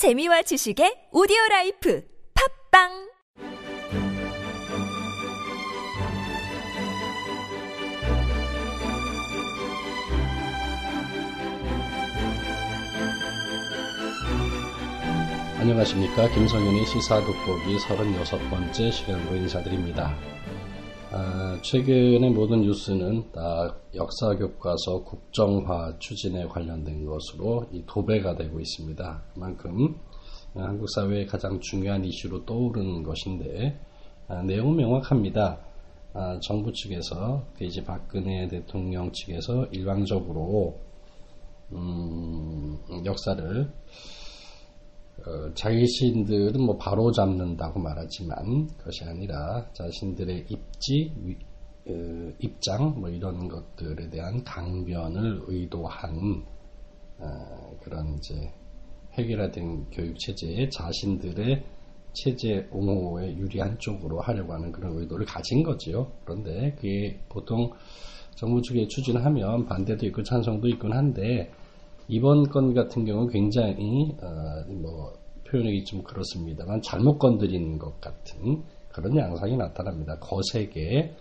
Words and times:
재미와 0.00 0.40
지식의 0.40 1.12
오디오 1.12 1.36
라이프 1.50 2.02
팟빵 2.72 2.88
안녕하십니까. 15.58 16.30
김성현의 16.30 16.86
시사 16.86 17.20
돋보기 17.20 17.76
36번째 17.76 18.90
시간으로 18.90 19.36
인사드립니다. 19.36 20.16
아, 21.12 21.58
최근의 21.60 22.30
모든 22.30 22.60
뉴스는 22.60 23.32
다 23.32 23.74
역사 23.96 24.36
교과서 24.36 25.02
국정화 25.02 25.98
추진에 25.98 26.46
관련된 26.46 27.04
것으로 27.04 27.66
이 27.72 27.82
도배가 27.84 28.36
되고 28.36 28.60
있습니다. 28.60 29.22
그만큼 29.34 29.96
한국 30.54 30.88
사회의 30.94 31.26
가장 31.26 31.58
중요한 31.58 32.04
이슈로 32.04 32.44
떠오르는 32.46 33.02
것인데 33.02 33.80
아, 34.28 34.42
내용은 34.42 34.76
명확합니다. 34.76 35.58
아, 36.12 36.38
정부 36.44 36.72
측에서 36.72 37.44
그 37.58 37.64
이제 37.64 37.82
박근혜 37.82 38.46
대통령 38.46 39.10
측에서 39.10 39.66
일방적으로 39.72 40.78
음, 41.72 42.78
역사를 43.04 43.68
어, 45.26 45.52
자신들은 45.54 46.60
뭐 46.60 46.76
바로 46.76 47.12
잡는다고 47.12 47.78
말하지만 47.78 48.68
그것이 48.78 49.04
아니라 49.04 49.68
자신들의 49.72 50.46
입지, 50.48 51.12
위, 51.22 51.36
어, 51.86 52.32
입장 52.38 52.98
뭐 52.98 53.10
이런 53.10 53.48
것들에 53.48 54.08
대한 54.08 54.42
강변을 54.44 55.42
의도한 55.46 56.44
어, 57.18 57.76
그런 57.82 58.16
이제 58.16 58.50
해결화된 59.12 59.90
교육 59.90 60.18
체제에 60.18 60.68
자신들의 60.70 61.64
체제 62.12 62.66
옹호에 62.70 63.36
유리한 63.36 63.78
쪽으로 63.78 64.20
하려고 64.20 64.54
하는 64.54 64.72
그런 64.72 64.96
의도를 64.96 65.26
가진 65.26 65.62
거지요. 65.62 66.10
그런데 66.24 66.72
그게 66.76 67.20
보통 67.28 67.70
정부 68.34 68.62
측에 68.62 68.88
추진하면 68.88 69.66
반대도 69.66 70.06
있고 70.06 70.22
찬성도 70.22 70.66
있곤 70.68 70.92
한데 70.92 71.50
이번 72.10 72.48
건 72.50 72.74
같은 72.74 73.04
경우 73.04 73.28
굉장히 73.28 74.16
어, 74.20 74.64
뭐 74.68 75.12
표현이 75.48 75.84
좀 75.84 76.02
그렇습니다만 76.02 76.82
잘못 76.82 77.18
건드린 77.18 77.78
것 77.78 78.00
같은 78.00 78.64
그런 78.88 79.16
양상이 79.16 79.56
나타납니다. 79.56 80.18
거세게 80.18 81.14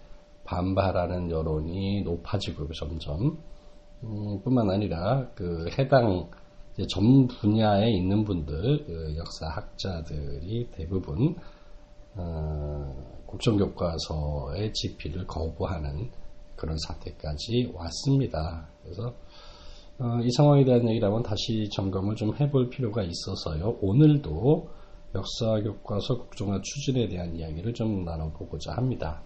반발하는 0.45 1.29
여론이 1.29 2.01
높아지고 2.01 2.71
점점 2.73 3.37
음, 4.03 4.41
뿐만 4.43 4.71
아니라 4.71 5.27
그 5.35 5.67
해당 5.77 6.27
전 6.89 7.27
분야에 7.27 7.91
있는 7.91 8.23
분들 8.23 8.85
그 8.85 9.15
역사학자들이 9.15 10.69
대부분 10.71 11.35
어, 12.15 12.95
국정교과서의 13.27 14.73
집필을 14.73 15.27
거부하는 15.27 16.09
그런 16.55 16.75
사태까지 16.79 17.73
왔습니다. 17.75 18.67
그래서 18.81 19.13
어, 20.01 20.17
이 20.23 20.31
상황에 20.31 20.63
대한 20.63 20.87
얘기라면 20.87 21.23
다시 21.23 21.67
점검을 21.73 22.15
좀 22.15 22.33
해볼 22.33 22.69
필요가 22.69 23.03
있어서요. 23.03 23.79
오늘도 23.81 24.69
역사 25.13 25.61
교과서 25.61 26.19
국정화 26.19 26.61
추진에 26.61 27.09
대한 27.09 27.35
이야기를 27.35 27.73
좀 27.73 28.05
나눠보고자 28.05 28.75
합니다. 28.75 29.21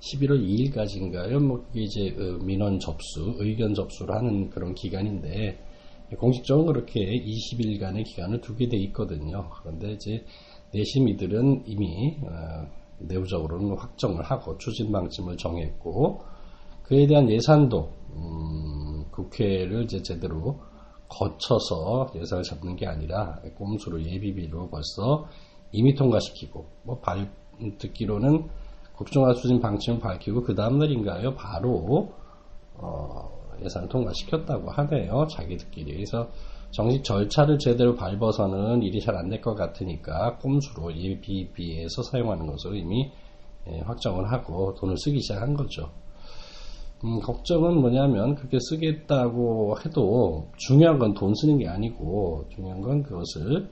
11월 0.00 0.42
2일까지인가요? 0.42 1.38
뭐 1.38 1.64
이제 1.72 2.16
어, 2.18 2.42
민원 2.42 2.80
접수, 2.80 3.36
의견 3.38 3.74
접수를 3.74 4.12
하는 4.12 4.50
그런 4.50 4.74
기간인데 4.74 5.56
공식적으로 6.18 6.72
그렇게 6.72 7.00
20일간의 7.00 8.06
기간을 8.06 8.40
두게 8.40 8.68
돼 8.68 8.76
있거든요. 8.86 9.48
그런데 9.62 9.92
이제 9.92 10.24
내심이들은 10.74 11.62
이미 11.64 12.16
어, 12.24 12.66
내부적으로는 12.98 13.76
확정을 13.76 14.24
하고 14.24 14.58
추진 14.58 14.90
방침을 14.90 15.36
정했고 15.36 16.22
그에 16.82 17.06
대한 17.06 17.30
예산도 17.30 17.92
음, 18.16 18.77
국회를 19.18 19.84
이제 19.84 20.00
제대로 20.02 20.60
거쳐서 21.08 22.12
예산을 22.14 22.44
잡는 22.44 22.76
게 22.76 22.86
아니라 22.86 23.40
꼼수로 23.56 24.02
예비비로 24.04 24.68
벌써 24.68 25.26
이미 25.72 25.94
통과시키고 25.94 26.66
뭐 26.84 26.98
발, 27.00 27.28
듣기로는 27.78 28.48
국정화 28.94 29.34
추진 29.34 29.60
방침을 29.60 30.00
밝히고 30.00 30.42
그 30.42 30.54
다음날인가요 30.54 31.34
바로 31.34 32.12
어, 32.74 33.28
예산을 33.64 33.88
통과시켰다고 33.88 34.70
하네요 34.70 35.26
자기들끼리 35.28 35.92
그래서 35.94 36.28
정식 36.70 37.02
절차를 37.02 37.58
제대로 37.58 37.94
밟아서는 37.96 38.82
일이 38.82 39.00
잘 39.00 39.16
안 39.16 39.30
될 39.30 39.40
것 39.40 39.54
같으니까 39.54 40.36
꼼수로 40.38 40.94
예비비에서 40.94 42.02
사용하는 42.02 42.46
것으로 42.46 42.74
이미 42.76 43.10
예, 43.70 43.80
확정을 43.80 44.30
하고 44.30 44.74
돈을 44.74 44.96
쓰기 44.98 45.20
시작한 45.20 45.54
거죠. 45.54 45.90
음, 47.04 47.20
걱정은 47.20 47.80
뭐냐면 47.80 48.34
그렇게 48.34 48.58
쓰겠다고 48.60 49.76
해도 49.84 50.48
중요한 50.56 50.98
건 50.98 51.14
돈 51.14 51.34
쓰는 51.34 51.58
게 51.58 51.68
아니고 51.68 52.46
중요한 52.54 52.80
건 52.80 53.02
그것을 53.02 53.68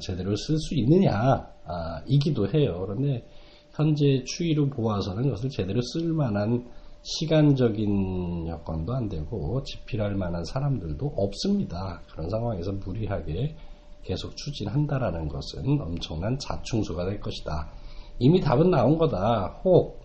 제대로 0.00 0.36
쓸 0.36 0.56
수 0.58 0.74
있느냐 0.76 1.48
아, 1.66 2.02
이기도 2.06 2.48
해요. 2.48 2.84
그런데 2.86 3.24
현재 3.72 4.22
추이로 4.24 4.68
보아서는 4.70 5.24
그것을 5.24 5.50
제대로 5.50 5.80
쓸 5.82 6.12
만한 6.12 6.66
시간적인 7.02 8.46
여건도 8.46 8.92
안 8.92 9.08
되고 9.08 9.62
집필할 9.64 10.14
만한 10.14 10.44
사람들도 10.44 11.14
없습니다. 11.16 12.02
그런 12.12 12.28
상황에서 12.28 12.72
무리하게 12.72 13.56
계속 14.02 14.36
추진한다라는 14.36 15.28
것은 15.28 15.80
엄청난 15.80 16.38
자충수가 16.38 17.04
될 17.06 17.20
것이다. 17.20 17.70
이미 18.18 18.40
답은 18.40 18.70
나온 18.70 18.98
거다. 18.98 19.60
혹 19.64 19.99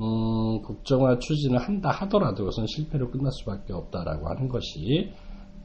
음, 0.00 0.62
국정화 0.62 1.18
추진을 1.18 1.58
한다 1.58 1.90
하더라도 1.90 2.44
그것은 2.44 2.66
실패로 2.66 3.10
끝날 3.10 3.32
수밖에 3.32 3.72
없다라고 3.72 4.28
하는 4.28 4.48
것이 4.48 5.10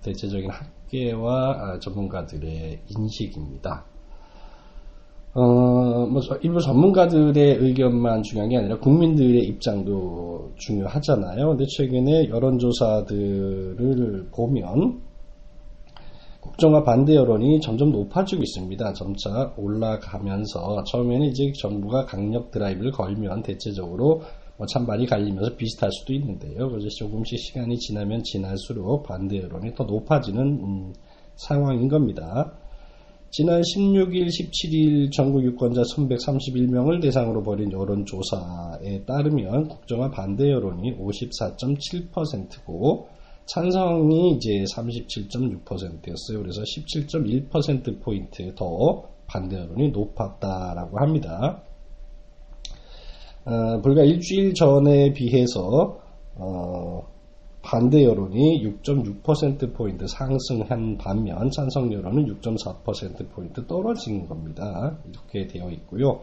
대체적인 0.01 0.49
학계와 0.49 1.51
아, 1.51 1.79
전문가들의 1.79 2.81
인식입니다. 2.89 3.85
어, 5.35 6.05
뭐, 6.05 6.21
일부 6.41 6.61
전문가들의 6.61 7.57
의견만 7.57 8.21
중요한 8.21 8.49
게 8.49 8.57
아니라 8.57 8.77
국민들의 8.77 9.43
입장도 9.45 10.51
중요하잖아요. 10.57 11.49
근데 11.49 11.65
최근에 11.67 12.29
여론조사들을 12.29 14.29
보면 14.31 15.01
국정화 16.43 16.83
반대 16.83 17.15
여론이 17.15 17.61
점점 17.61 17.93
높아지고 17.93 18.43
있습니다. 18.43 18.93
점차 18.93 19.53
올라가면서 19.55 20.83
처음에는 20.83 21.27
이제 21.27 21.53
정부가 21.57 22.05
강력 22.05 22.51
드라이브를 22.51 22.91
걸면 22.91 23.43
대체적으로 23.43 24.23
뭐 24.57 24.67
찬반이 24.67 25.05
갈리면서 25.05 25.55
비슷할 25.55 25.89
수도 25.93 26.11
있는데요. 26.11 26.69
그래서 26.69 26.89
조금씩 26.89 27.39
시간이 27.39 27.79
지나면 27.79 28.23
지날수록 28.23 29.03
반대 29.03 29.37
여론이 29.37 29.73
더 29.73 29.85
높아지는 29.85 30.41
음, 30.41 30.93
상황인 31.37 31.87
겁니다. 31.87 32.51
지난 33.29 33.61
16일, 33.61 34.27
17일 34.27 35.13
전국 35.13 35.45
유권자 35.45 35.83
1131명을 35.83 37.01
대상으로 37.01 37.41
벌인 37.41 37.71
여론조사에 37.71 39.05
따르면 39.05 39.69
국정화 39.69 40.11
반대 40.11 40.51
여론이 40.51 40.97
54.7%고 40.97 43.07
찬성이 43.45 44.31
이제 44.31 44.63
37.6%였어요. 44.75 46.39
그래서 46.39 46.61
17.1%포인트 46.61 48.53
더 48.55 49.03
반대 49.27 49.57
여론이 49.57 49.89
높았다라고 49.89 50.99
합니다. 50.99 51.63
어, 53.45 53.81
불과 53.81 54.03
일주일 54.03 54.53
전에 54.53 55.11
비해서 55.11 55.99
어, 56.35 57.05
반대 57.61 58.03
여론이 58.03 58.61
6.6%포인트 58.63 60.05
상승한 60.07 60.97
반면 60.97 61.49
찬성 61.49 61.91
여론은 61.91 62.25
6.4%포인트 62.39 63.65
떨어진 63.67 64.27
겁니다. 64.27 64.97
이렇게 65.09 65.47
되어 65.47 65.69
있고요. 65.71 66.21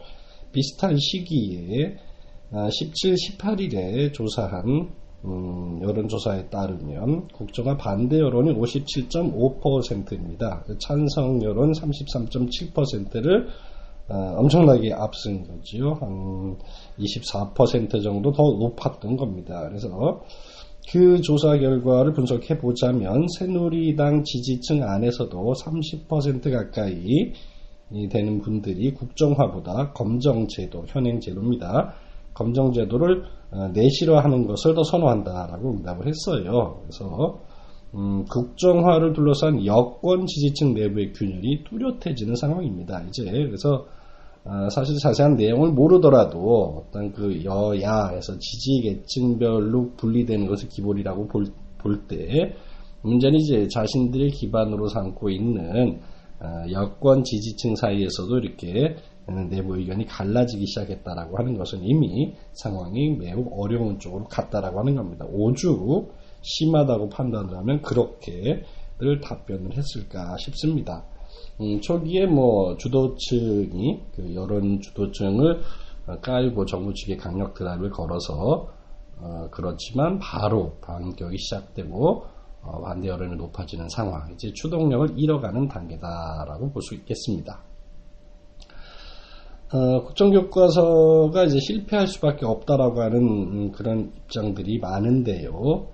비슷한 0.52 0.96
시기에 0.98 1.96
17, 2.70 3.12
아, 3.12 3.14
18일에 3.14 4.12
조사한 4.12 4.90
음, 5.24 5.80
여론조사에 5.82 6.48
따르면 6.48 7.28
국정화 7.28 7.76
반대 7.76 8.18
여론이 8.18 8.54
57.5%입니다. 8.54 10.64
찬성 10.78 11.42
여론 11.42 11.72
33.7%를 11.72 13.48
어, 14.08 14.34
엄청나게 14.38 14.92
앞선 14.92 15.46
거지요. 15.46 15.92
한 16.00 16.56
24% 16.98 18.02
정도 18.02 18.32
더 18.32 18.42
높았던 18.42 19.16
겁니다. 19.16 19.68
그래서 19.68 20.22
그 20.90 21.20
조사 21.20 21.56
결과를 21.56 22.14
분석해 22.14 22.58
보자면 22.58 23.26
새누리당 23.38 24.24
지지층 24.24 24.82
안에서도 24.82 25.52
30% 25.52 26.50
가까이 26.50 27.32
되는 28.10 28.40
분들이 28.40 28.92
국정화보다 28.94 29.92
검정제도, 29.92 30.84
현행제도입니다. 30.88 31.94
검정제도를 32.34 33.22
어, 33.22 33.39
내실화하는 33.74 34.46
것을 34.46 34.74
더 34.74 34.82
선호한다라고 34.84 35.70
응답을 35.70 36.06
했어요. 36.06 36.80
그래서 36.82 37.40
음, 37.94 38.24
국정화를 38.24 39.12
둘러싼 39.12 39.64
여권 39.66 40.26
지지층 40.26 40.74
내부의 40.74 41.12
균열이 41.12 41.64
뚜렷해지는 41.64 42.36
상황입니다. 42.36 43.02
이제 43.08 43.24
그래서 43.24 43.86
어, 44.44 44.68
사실 44.70 44.96
자세한 44.98 45.36
내용을 45.36 45.72
모르더라도 45.72 46.84
어떤 46.86 47.12
그 47.12 47.44
여야에서 47.44 48.38
지지 48.38 48.80
계층별로 48.82 49.92
분리되는 49.96 50.46
것을 50.46 50.68
기본이라고 50.68 51.28
볼, 51.28 51.46
볼 51.78 52.06
때, 52.06 52.54
문제는 53.02 53.38
이제 53.38 53.68
자신들의 53.68 54.30
기반으로 54.30 54.88
삼고 54.88 55.28
있는 55.30 56.00
어, 56.40 56.46
여권 56.72 57.22
지지층 57.22 57.74
사이에서도 57.74 58.38
이렇게 58.38 58.96
내부 59.48 59.76
의견이 59.76 60.06
갈라지기 60.06 60.66
시작했다라고 60.66 61.38
하는 61.38 61.56
것은 61.56 61.80
이미 61.82 62.34
상황이 62.52 63.10
매우 63.16 63.46
어려운 63.52 63.98
쪽으로 63.98 64.24
갔다라고 64.24 64.80
하는 64.80 64.94
겁니다. 64.96 65.24
오죽 65.28 66.12
심하다고 66.42 67.08
판단을 67.10 67.56
하면 67.58 67.82
그렇게들 67.82 69.20
답변을 69.22 69.76
했을까 69.76 70.36
싶습니다. 70.38 71.04
음, 71.60 71.80
초기에 71.80 72.26
뭐 72.26 72.76
주도층이 72.76 74.00
그 74.14 74.34
여론 74.34 74.80
주도층을 74.80 75.60
깔고 76.22 76.66
정부 76.66 76.92
측에 76.94 77.16
강력 77.16 77.54
드라이브를 77.54 77.90
걸어서 77.90 78.68
어, 79.18 79.48
그렇지만 79.50 80.18
바로 80.18 80.76
반격이 80.80 81.36
시작되고 81.38 82.24
어, 82.62 82.80
반대 82.82 83.08
여론이 83.08 83.36
높아지는 83.36 83.88
상황, 83.88 84.30
이제 84.32 84.52
추동력을 84.52 85.14
잃어가는 85.16 85.68
단계다라고 85.68 86.72
볼 86.72 86.82
수 86.82 86.94
있겠습니다. 86.94 87.69
어, 89.72 90.02
국정교과서가 90.02 91.44
이제 91.44 91.60
실패할 91.60 92.08
수밖에 92.08 92.44
없다라고 92.44 93.02
하는 93.02 93.18
음, 93.18 93.72
그런 93.72 94.12
입장들이 94.16 94.80
많은데요. 94.80 95.86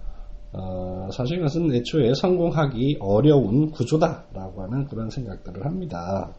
어, 0.54 1.08
사실 1.12 1.36
그것은 1.36 1.74
애초에 1.74 2.14
성공하기 2.14 2.98
어려운 3.00 3.70
구조다라고 3.70 4.62
하는 4.62 4.86
그런 4.86 5.10
생각들을 5.10 5.66
합니다. 5.66 6.32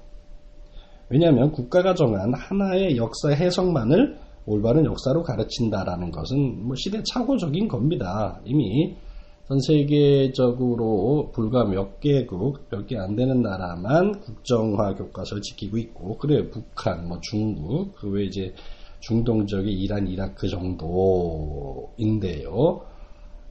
왜냐하면 1.09 1.51
국가가 1.51 1.93
정한 1.93 2.33
하나의 2.33 2.97
역사 2.97 3.29
해석만을 3.29 4.17
올바른 4.47 4.85
역사로 4.85 5.21
가르친다라는 5.21 6.09
것은 6.09 6.65
뭐 6.65 6.75
시대착오적인 6.75 7.67
겁니다. 7.67 8.39
이미 8.45 8.95
전 9.47 9.59
세계적으로 9.61 11.31
불과 11.33 11.63
몇 11.63 11.99
개국, 12.01 12.67
몇 12.69 12.85
개 12.87 12.97
안 12.97 13.15
되는 13.15 13.41
나라만 13.41 14.19
국정화 14.19 14.95
교과서를 14.95 15.41
지키고 15.41 15.77
있고, 15.77 16.17
그래 16.17 16.49
북한, 16.49 17.07
뭐 17.07 17.19
중국, 17.21 17.95
그 17.95 18.09
외에 18.11 18.25
이제 18.25 18.53
중동 18.99 19.45
지역의 19.47 19.71
이란, 19.71 20.07
이라크 20.07 20.47
정도인데요. 21.97 22.81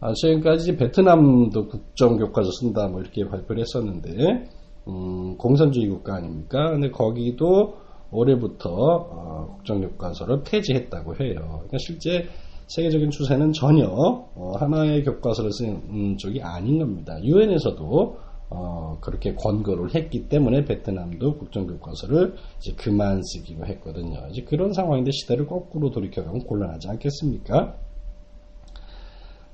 아, 0.01 0.13
지금까지 0.13 0.77
베트남도 0.77 1.69
국정 1.69 2.19
교과서 2.19 2.51
쓴다 2.61 2.87
뭐 2.89 3.01
이렇게 3.01 3.27
발표를 3.27 3.63
했었는데 3.63 4.49
음, 4.89 5.37
공산주의 5.39 5.89
국가 5.89 6.17
아닙니까? 6.17 6.73
근데 6.73 6.91
거기도 6.91 7.77
올해부터 8.11 8.69
어, 8.71 9.47
국정교과서를 9.57 10.43
폐지했다고 10.45 11.15
해요. 11.17 11.37
그러니까 11.41 11.79
실제 11.79 12.27
세계적인 12.69 13.11
추세는 13.11 13.53
전혀 13.53 13.87
어, 13.89 14.53
하나의 14.59 15.05
교과서를 15.05 15.53
쓰는 15.53 16.17
쪽이 16.19 16.43
아닌 16.43 16.79
겁니다. 16.79 17.19
유엔에서도 17.23 18.19
어, 18.49 18.99
그렇게 19.01 19.35
권고를 19.35 19.95
했기 19.95 20.29
때문에 20.29 20.65
베트남도 20.65 21.39
국정교과서를 21.39 22.35
이제 22.59 22.73
그만 22.77 23.21
쓰기로 23.23 23.67
했거든요. 23.67 24.27
이제 24.31 24.43
그런 24.43 24.73
상황인데 24.73 25.11
시대를 25.13 25.47
거꾸로 25.47 25.91
돌이켜가면 25.91 26.45
곤란하지 26.45 26.89
않겠습니까? 26.89 27.77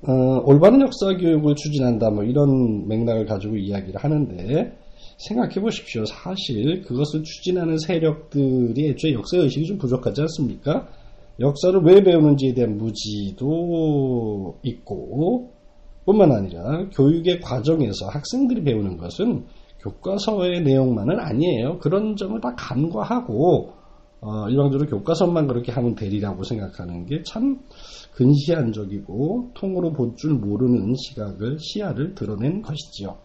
어, 0.05 0.43
올바른 0.45 0.81
역사 0.81 1.17
교육을 1.17 1.55
추진한다 1.55 2.11
뭐 2.11 2.25
이런 2.25 2.89
맥락을 2.89 3.25
가지고 3.25 3.57
이야기를 3.57 4.03
하는데 4.03 4.77
생각해 5.19 5.61
보십시오. 5.61 6.05
사실 6.05 6.83
그것을 6.83 7.23
추진하는 7.23 7.79
세력들이 7.79 8.89
애초에 8.91 9.13
역사 9.13 9.37
의식이 9.39 9.67
좀 9.67 9.79
부족하지 9.79 10.23
않습니까? 10.23 10.89
역사를 11.41 11.79
왜 11.83 12.03
배우는지에 12.03 12.55
대한 12.55 12.77
무지도 12.79 14.59
있고 14.63 15.53
뿐만 16.05 16.33
아니라 16.33 16.89
교육의 16.91 17.41
과정에서 17.41 18.07
학생들이 18.09 18.65
배우는 18.65 18.97
것은 18.97 19.47
교과서의 19.81 20.63
내용만은 20.63 21.19
아니에요. 21.19 21.79
그런 21.79 22.17
점을 22.17 22.41
다 22.41 22.55
간과하고 22.57 23.73
어, 24.21 24.49
일방적으로 24.49 24.89
교과서만 24.89 25.49
그렇게 25.49 25.73
하면 25.73 25.97
되리라고 25.97 26.45
생각하는 26.45 27.07
게 27.07 27.23
참 27.25 27.61
근시안적이고 28.15 29.51
통으로 29.55 29.93
볼 29.93 30.15
줄 30.17 30.35
모르는 30.35 30.95
시각을 30.95 31.59
시야를 31.59 32.15
드러낸 32.15 32.63
것이지요. 32.63 33.17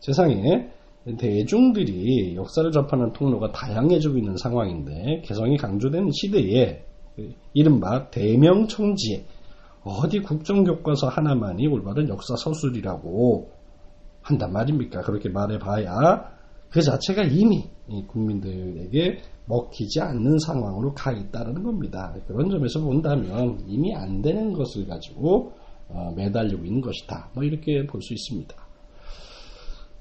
세상에 0.00 0.70
대중들이 1.18 2.34
역사를 2.34 2.70
접하는 2.72 3.12
통로가 3.12 3.52
다양해지고 3.52 4.16
있는 4.16 4.36
상황인데 4.36 5.22
개성이 5.24 5.56
강조되는 5.56 6.10
시대에 6.12 6.84
이른바 7.52 8.08
대명청지에 8.10 9.24
어디 9.84 10.20
국정교과서 10.20 11.08
하나만이 11.08 11.66
올바른 11.66 12.08
역사 12.08 12.34
서술이라고 12.36 13.50
한단 14.22 14.52
말입니까? 14.52 15.02
그렇게 15.02 15.28
말해봐야 15.28 16.32
그 16.70 16.80
자체가 16.80 17.24
이미 17.24 17.68
국민들에게 18.08 19.18
먹히지 19.46 20.00
않는 20.00 20.38
상황으로 20.38 20.94
가 20.94 21.12
있다는 21.12 21.62
겁니다. 21.62 22.14
그런 22.26 22.48
점에서 22.48 22.80
본다면 22.80 23.62
이미 23.66 23.94
안 23.94 24.22
되는 24.22 24.54
것을 24.54 24.86
가지고 24.86 25.52
어, 25.88 26.12
매달리고 26.16 26.64
있는 26.64 26.80
것이다. 26.80 27.30
뭐 27.34 27.44
이렇게 27.44 27.86
볼 27.86 28.00
수 28.00 28.14
있습니다. 28.14 28.63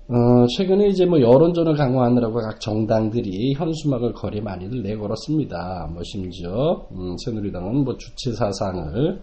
어, 0.09 0.45
최근에 0.57 0.87
이제 0.87 1.05
뭐 1.05 1.21
여론전을 1.21 1.75
강화하느라고 1.75 2.41
각 2.41 2.59
정당들이 2.59 3.53
현수막을 3.53 4.11
거리에 4.13 4.41
많이들 4.41 4.83
내걸었습니다. 4.83 5.91
뭐 5.93 6.03
심지어 6.03 6.87
음, 6.91 7.15
새누리당은 7.17 7.85
뭐 7.85 7.97
주체 7.97 8.33
사상을 8.33 9.21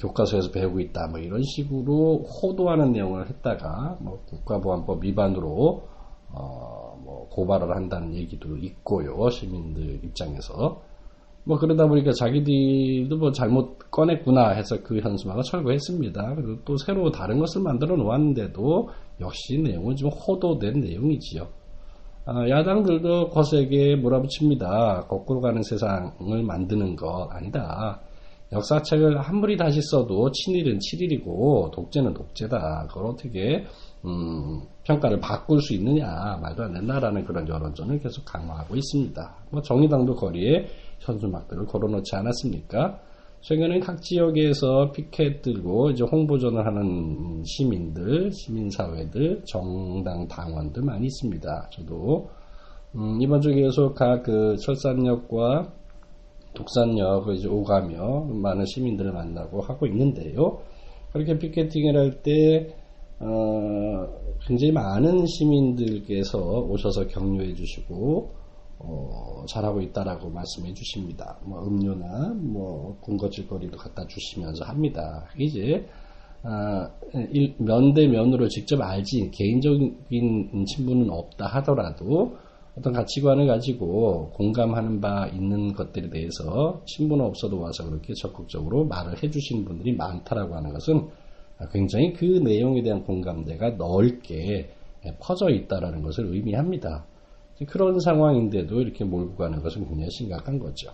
교과서에서 0.00 0.52
배우고 0.52 0.80
있다. 0.80 1.08
뭐 1.08 1.20
이런 1.20 1.42
식으로 1.42 2.24
호도하는 2.24 2.92
내용을 2.92 3.28
했다가 3.28 3.98
뭐 4.00 4.22
국가보안법 4.26 5.04
위반으로 5.04 5.86
어, 6.32 6.98
뭐 7.04 7.28
고발을 7.30 7.76
한다는 7.76 8.14
얘기도 8.14 8.56
있고요. 8.56 9.28
시민들 9.28 10.02
입장에서. 10.02 10.80
뭐 11.46 11.56
그러다 11.58 11.86
보니까 11.86 12.10
자기들도 12.10 13.18
뭐 13.18 13.30
잘못 13.30 13.78
꺼냈구나 13.92 14.50
해서 14.50 14.82
그 14.82 14.98
현수막을 14.98 15.44
철거했습니다. 15.44 16.34
그리고 16.34 16.58
또 16.64 16.76
새로 16.76 17.12
다른 17.12 17.38
것을 17.38 17.62
만들어 17.62 17.94
놓았는데도 17.96 18.88
역시 19.20 19.58
내용은 19.58 19.94
좀 19.94 20.10
호도된 20.10 20.80
내용이지요. 20.80 21.46
아, 22.24 22.48
야당들도 22.48 23.28
거세게 23.28 23.94
몰아붙입니다. 23.94 25.06
거꾸로 25.08 25.40
가는 25.40 25.62
세상을 25.62 26.42
만드는 26.42 26.96
것 26.96 27.28
아니다. 27.30 28.00
역사책을 28.50 29.20
한물이 29.20 29.56
다시 29.56 29.80
써도 29.82 30.30
친일은 30.32 30.80
친일이고 30.80 31.70
독재는 31.72 32.14
독재다. 32.14 32.88
그걸 32.88 33.06
어떻게 33.06 33.64
음, 34.04 34.62
평가를 34.84 35.20
바꿀 35.20 35.60
수 35.60 35.74
있느냐 35.74 36.38
말도 36.42 36.64
안 36.64 36.72
된다라는 36.72 37.24
그런 37.24 37.48
여론전을 37.48 38.00
계속 38.00 38.24
강화하고 38.24 38.74
있습니다. 38.74 39.34
뭐 39.50 39.62
정의당도 39.62 40.14
거리에 40.16 40.66
현수막들을 41.00 41.66
걸어놓지 41.66 42.14
않았습니까? 42.16 43.00
최근에 43.40 43.78
각 43.80 44.02
지역에서 44.02 44.90
피켓 44.92 45.42
들고 45.42 45.90
이제 45.90 46.04
홍보전을 46.04 46.66
하는 46.66 47.44
시민들, 47.44 48.32
시민사회들, 48.32 49.42
정당 49.44 50.26
당원들 50.26 50.82
많이 50.82 51.06
있습니다. 51.06 51.68
저도 51.72 52.28
음, 52.96 53.20
이번 53.20 53.40
주 53.40 53.52
계속 53.52 53.94
각 53.94 54.22
그 54.22 54.56
철산역과 54.56 55.72
독산역 56.54 57.28
이제 57.34 57.48
오가며 57.48 58.24
많은 58.32 58.64
시민들을 58.64 59.12
만나고 59.12 59.60
하고 59.60 59.86
있는데요. 59.86 60.60
그렇게 61.12 61.38
피켓팅을 61.38 61.96
할때 61.96 62.74
어, 63.20 64.06
굉장히 64.46 64.72
많은 64.72 65.26
시민들께서 65.26 66.38
오셔서 66.38 67.06
격려해 67.06 67.54
주시고 67.54 68.30
어, 68.78 69.44
잘하고 69.48 69.80
있다라고 69.80 70.30
말씀해 70.30 70.74
주십니다. 70.74 71.38
뭐 71.42 71.66
음료나 71.66 72.34
뭐 72.34 72.98
군것질거리도 73.00 73.76
갖다 73.76 74.06
주시면서 74.06 74.64
합니다. 74.64 75.26
이제 75.38 75.86
아, 76.42 76.90
면대 77.58 78.06
면으로 78.06 78.48
직접 78.48 78.80
알지 78.80 79.30
개인적인 79.32 80.64
친분은 80.66 81.10
없다 81.10 81.46
하더라도 81.46 82.36
어떤 82.78 82.92
가치관을 82.92 83.46
가지고 83.46 84.30
공감하는 84.34 85.00
바 85.00 85.26
있는 85.28 85.72
것들에 85.72 86.10
대해서 86.10 86.82
친분은 86.84 87.24
없어도 87.24 87.58
와서 87.58 87.84
그렇게 87.88 88.12
적극적으로 88.14 88.84
말을 88.84 89.22
해주시는 89.22 89.64
분들이 89.64 89.94
많다라고 89.94 90.54
하는 90.54 90.72
것은 90.74 91.08
굉장히 91.72 92.12
그 92.12 92.24
내용에 92.24 92.82
대한 92.82 93.02
공감대가 93.02 93.70
넓게 93.70 94.70
퍼져 95.20 95.48
있다라는 95.48 96.02
것을 96.02 96.26
의미합니다. 96.26 97.06
그런 97.64 97.98
상황인데도 97.98 98.80
이렇게 98.80 99.04
몰고 99.04 99.36
가는 99.36 99.62
것은 99.62 99.86
굉장히 99.86 100.10
심각한 100.10 100.58
거죠. 100.58 100.90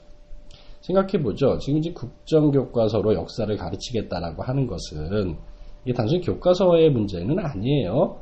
생각해 0.83 1.23
보죠. 1.23 1.59
지금 1.59 1.78
이제 1.78 1.92
국정교과서로 1.92 3.14
역사를 3.14 3.57
가르치겠다라고 3.57 4.42
하는 4.42 4.66
것은 4.66 5.37
이게 5.85 5.92
단순히 5.92 6.21
교과서의 6.21 6.90
문제는 6.90 7.38
아니에요. 7.38 8.19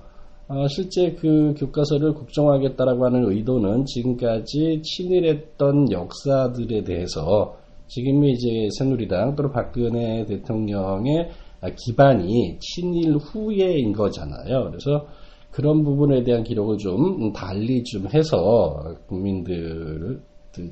어, 0.49 0.66
실제 0.68 1.12
그 1.12 1.54
교과서를 1.56 2.14
국정화하겠다라고 2.14 3.04
하는 3.04 3.30
의도는 3.30 3.85
지금까지 3.85 4.82
친일했던 4.82 5.92
역사들에 5.92 6.82
대해서 6.82 7.56
지금의 7.87 8.32
이제 8.32 8.68
새누리당 8.78 9.37
또는 9.37 9.52
박근혜 9.52 10.25
대통령의 10.26 11.30
기반이 11.76 12.59
친일 12.59 13.16
후예인 13.16 13.92
거잖아요. 13.92 14.70
그래서 14.70 15.06
그런 15.50 15.83
부분에 15.83 16.23
대한 16.23 16.45
기록을 16.45 16.78
좀 16.78 17.33
달리 17.33 17.83
좀 17.85 18.07
해서 18.12 18.97
국민들을 19.09 20.23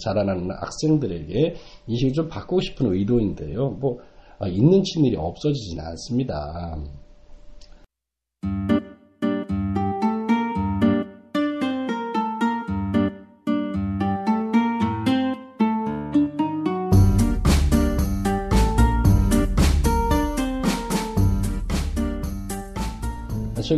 자라나는 0.00 0.50
학생들에게 0.50 1.54
인식을 1.86 2.12
좀 2.12 2.28
바꾸고 2.28 2.60
싶은 2.60 2.92
의도인데요. 2.92 3.70
뭐 3.80 3.98
있는 4.46 4.82
친일이 4.82 5.16
없어지지는 5.16 5.84
않습니다. 5.84 6.78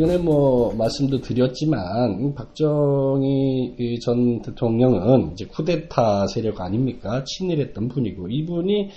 최근에 0.01 0.17
뭐 0.19 0.75
말씀도 0.77 1.21
드렸지만 1.21 2.35
박정희 2.35 3.99
전 4.01 4.41
대통령은 4.41 5.33
이제 5.33 5.45
쿠데타 5.45 6.27
세력 6.29 6.63
아닙니까? 6.63 7.23
친일했던 7.25 7.89
분이고 7.89 8.29
이분이 8.29 8.89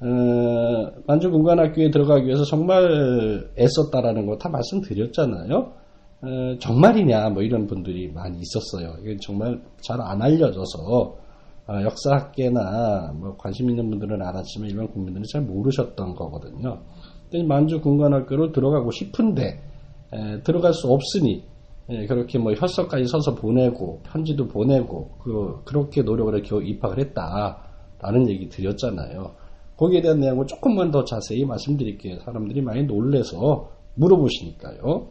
어, 0.00 0.92
만주 1.06 1.30
군관학교에 1.32 1.90
들어가기 1.90 2.26
위해서 2.26 2.44
정말 2.44 3.48
애썼다라는 3.58 4.26
거 4.26 4.38
다 4.38 4.48
말씀드렸잖아요. 4.48 5.72
어, 6.22 6.58
정말이냐 6.60 7.30
뭐 7.30 7.42
이런 7.42 7.66
분들이 7.66 8.12
많이 8.12 8.38
있었어요. 8.38 8.94
이건 9.02 9.18
정말 9.20 9.60
잘 9.80 10.00
안 10.00 10.22
알려져서 10.22 11.16
어, 11.66 11.82
역사학계나 11.82 13.14
뭐 13.16 13.36
관심 13.36 13.70
있는 13.70 13.90
분들은 13.90 14.22
알았지만 14.22 14.70
일반 14.70 14.86
국민들은 14.88 15.24
잘 15.32 15.42
모르셨던 15.42 16.14
거거든요. 16.14 16.78
만주 17.48 17.80
군관학교로 17.80 18.52
들어가고 18.52 18.92
싶은데 18.92 19.73
에, 20.12 20.42
들어갈 20.42 20.72
수 20.72 20.92
없으니 20.92 21.44
에, 21.88 22.06
그렇게 22.06 22.38
뭐 22.38 22.52
혈서까지 22.52 23.06
써서 23.06 23.34
보내고 23.34 24.00
편지도 24.04 24.48
보내고 24.48 25.10
그, 25.22 25.62
그렇게 25.64 26.02
노력을 26.02 26.34
해서 26.34 26.60
입학을 26.60 26.98
했다라는 26.98 28.28
얘기 28.28 28.48
드렸잖아요. 28.48 29.32
거기에 29.76 30.00
대한 30.02 30.20
내용을 30.20 30.46
조금만 30.46 30.90
더 30.90 31.04
자세히 31.04 31.44
말씀드릴게요. 31.44 32.20
사람들이 32.20 32.62
많이 32.62 32.84
놀래서 32.84 33.70
물어보시니까요. 33.94 35.08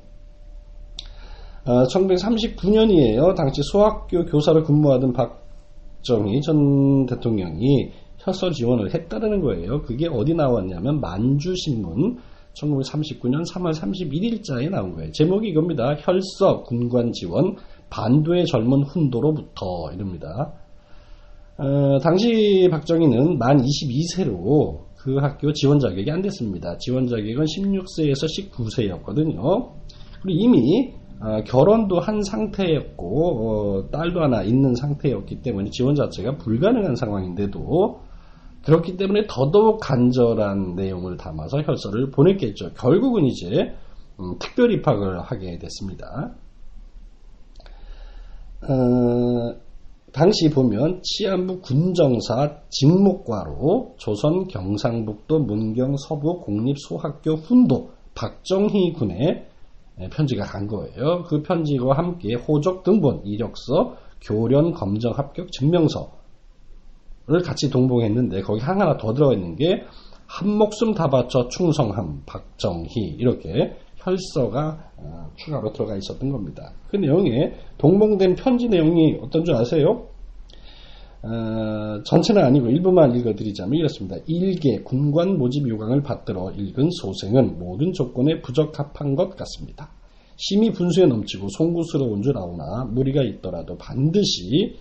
어, 1.66 1.84
1939년이에요. 1.84 3.36
당시 3.36 3.62
소학교 3.64 4.26
교사로 4.26 4.64
근무하던 4.64 5.14
박정희 5.14 6.42
전 6.42 7.06
대통령이 7.06 7.92
혈서 8.18 8.52
지원을 8.52 8.94
했다는 8.94 9.42
거예요. 9.42 9.82
그게 9.82 10.08
어디 10.08 10.34
나왔냐면 10.34 11.00
만주신문 11.00 12.18
1939년 12.54 13.44
3월 13.52 13.74
31일자에 13.74 14.70
나온 14.70 14.94
거예요. 14.94 15.12
제목이 15.12 15.50
이겁니다. 15.50 15.96
혈서 16.00 16.64
군관 16.64 17.12
지원 17.12 17.56
반도의 17.90 18.46
젊은 18.46 18.84
훈도로부터 18.84 19.92
이럽니다. 19.94 20.54
어, 21.58 22.00
당시 22.02 22.68
박정희는 22.72 23.38
만 23.38 23.58
22세로 23.58 24.80
그 24.98 25.18
학교 25.18 25.52
지원 25.54 25.80
자격이 25.80 26.10
안 26.10 26.22
됐습니다. 26.22 26.78
지원 26.78 27.08
자격은 27.08 27.46
16세에서 27.46 28.52
19세였거든요. 28.52 29.72
그리고 30.22 30.40
이미 30.40 30.94
어, 31.22 31.44
결혼도 31.44 32.00
한 32.00 32.22
상태였고 32.24 33.86
어, 33.86 33.90
딸도 33.92 34.22
하나 34.22 34.44
있는 34.44 34.76
상태였기 34.76 35.42
때문에 35.42 35.70
지원 35.70 35.96
자체가 35.96 36.38
불가능한 36.38 36.96
상황인데도 36.96 38.02
그렇기 38.64 38.98
때문에 38.98 39.28
더더욱 39.28 39.80
간절한 39.82 40.76
내용을 40.76 41.18
담아서 41.18 41.62
혈서를 41.62 42.12
보냈겠죠. 42.12 42.74
결국은 42.74 43.26
이제 43.26 43.76
음, 44.20 44.38
특별 44.40 44.72
입학을 44.72 45.22
하게 45.22 45.58
됐습니다. 45.60 46.34
어, 48.62 49.56
당시 50.14 50.50
보면 50.50 51.02
치안부 51.02 51.62
군정사 51.62 52.60
직목과로 52.70 53.96
조선 53.98 54.48
경상북도 54.48 55.40
문경 55.40 55.98
서부 55.98 56.40
공립소학교 56.40 57.34
훈도 57.34 57.90
박정희 58.16 58.94
군의 58.94 59.48
편지가 60.12 60.46
간 60.46 60.68
거예요. 60.68 61.24
그 61.24 61.42
편지와 61.42 61.98
함께 61.98 62.36
호적 62.36 62.84
등본, 62.84 63.24
이력서, 63.26 63.96
교련 64.22 64.72
검정 64.72 65.14
합격 65.14 65.52
증명서, 65.52 66.12
를 67.26 67.42
같이 67.42 67.70
동봉했는데 67.70 68.42
거기 68.42 68.60
하나 68.62 68.98
더 68.98 69.14
들어가 69.14 69.34
있는 69.34 69.56
게 69.56 69.86
한 70.34 70.50
목숨 70.50 70.96
다 70.96 71.10
바쳐 71.10 71.48
충성함 71.48 72.24
박정희 72.26 73.18
이렇게 73.20 73.76
혈서가 73.98 74.92
어, 74.98 75.32
추가로 75.36 75.72
들어가 75.74 75.96
있었던 75.96 76.32
겁니다. 76.32 76.74
그 76.90 76.98
내용에 76.98 77.54
동봉된 77.78 78.36
편지 78.36 78.68
내용이 78.68 79.20
어떤 79.22 79.46
줄 79.46 79.54
아세요? 79.54 80.08
어, 81.22 82.02
전체는 82.04 82.44
아니고 82.44 82.68
일부만 82.70 83.16
읽어드리자면 83.16 83.76
이렇습니다. 83.76 84.18
일개 84.26 84.82
군관 84.82 85.38
모집 85.38 85.70
요강을 85.70 86.02
받들어 86.02 86.52
읽은 86.52 86.90
소생은 86.92 87.60
모든 87.60 87.94
조건에 87.94 88.42
부적합한 88.42 89.16
것 89.16 89.36
같습니다. 89.36 89.92
심히 90.36 90.72
분수에 90.72 91.06
넘치고 91.06 91.50
송구스러운 91.50 92.24
줄 92.24 92.36
아오나 92.38 92.86
무리가 92.86 93.22
있더라도 93.22 93.78
반드시 93.78 94.78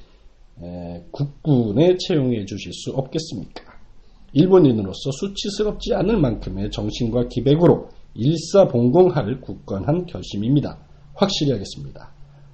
국군에 1.10 1.96
채용해 1.98 2.44
주실 2.44 2.72
수 2.72 2.92
없겠습니까? 2.92 3.64
일본인으로서 4.32 5.10
수치스럽지 5.12 5.94
않을 5.94 6.16
만큼의 6.16 6.70
정신과 6.70 7.28
기백으로 7.28 7.88
일사봉공할 8.14 9.40
굳건한 9.40 10.06
결심입니다. 10.06 10.78
확실히 11.14 11.52
하겠습니다. 11.52 12.12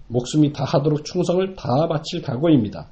목숨이 0.09 0.53
다하도록 0.53 1.05
충성을 1.05 1.55
다 1.55 1.87
바칠 1.89 2.23
각오입니다. 2.23 2.91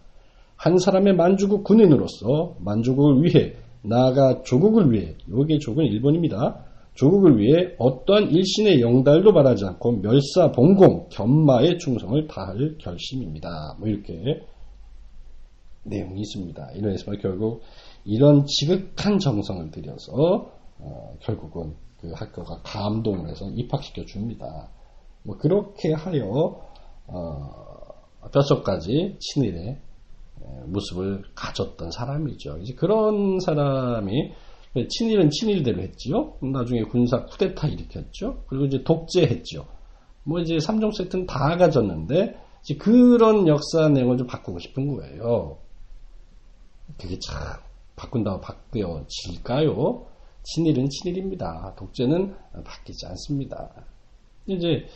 한 0.56 0.78
사람의 0.78 1.14
만주국 1.14 1.64
군인으로서 1.64 2.56
만주국을 2.60 3.24
위해 3.24 3.54
나아가 3.82 4.42
조국을 4.42 4.92
위해 4.92 5.14
여기에 5.30 5.58
조국은 5.58 5.86
일본입니다. 5.86 6.64
조국을 6.94 7.38
위해 7.38 7.74
어떠한 7.78 8.30
일신의 8.30 8.80
영달도 8.80 9.32
바라지 9.32 9.64
않고 9.66 10.00
멸사봉공 10.00 11.08
견마의 11.10 11.78
충성을 11.78 12.26
다할 12.26 12.76
결심입니다. 12.78 13.76
뭐 13.78 13.88
이렇게 13.88 14.40
내용이 15.86 16.20
있습니다. 16.20 16.72
이러해서 16.72 17.12
결국 17.20 17.62
이런 18.04 18.46
지극한 18.46 19.18
정성을 19.18 19.70
들여서 19.70 20.50
어, 20.78 21.14
결국은 21.20 21.74
그 22.00 22.12
학교가 22.14 22.60
감동을 22.62 23.28
해서 23.28 23.48
입학시켜 23.54 24.04
줍니다. 24.04 24.70
뭐 25.22 25.36
그렇게 25.36 25.92
하여 25.92 26.60
어, 27.06 28.28
뼛속까지 28.32 29.16
친일의 29.20 29.80
모습을 30.66 31.24
가졌던 31.34 31.90
사람이죠. 31.90 32.58
이제 32.58 32.74
그런 32.74 33.40
사람이 33.40 34.32
친일은 34.88 35.30
친일대로 35.30 35.80
했지요. 35.80 36.34
나중에 36.40 36.82
군사 36.82 37.24
쿠데타 37.24 37.68
일으켰죠. 37.68 38.44
그리고 38.46 38.66
이제 38.66 38.82
독재했죠. 38.84 39.66
뭐 40.24 40.40
이제 40.40 40.56
3종 40.56 40.94
세트는 40.94 41.26
다 41.26 41.56
가졌는데 41.56 42.36
그런 42.80 43.46
역사 43.46 43.88
내용을 43.88 44.18
좀 44.18 44.26
바꾸고 44.26 44.58
싶은 44.58 44.96
거예요. 44.96 45.58
그게 47.00 47.18
참 47.18 47.36
바꾼다고 47.96 48.40
바뀌어질까요? 48.40 50.06
친일은 50.42 50.88
친일입니다. 50.88 51.74
독재는 51.76 52.34
바뀌지 52.64 53.06
않습니다. 53.06 53.70
이제 54.46 54.86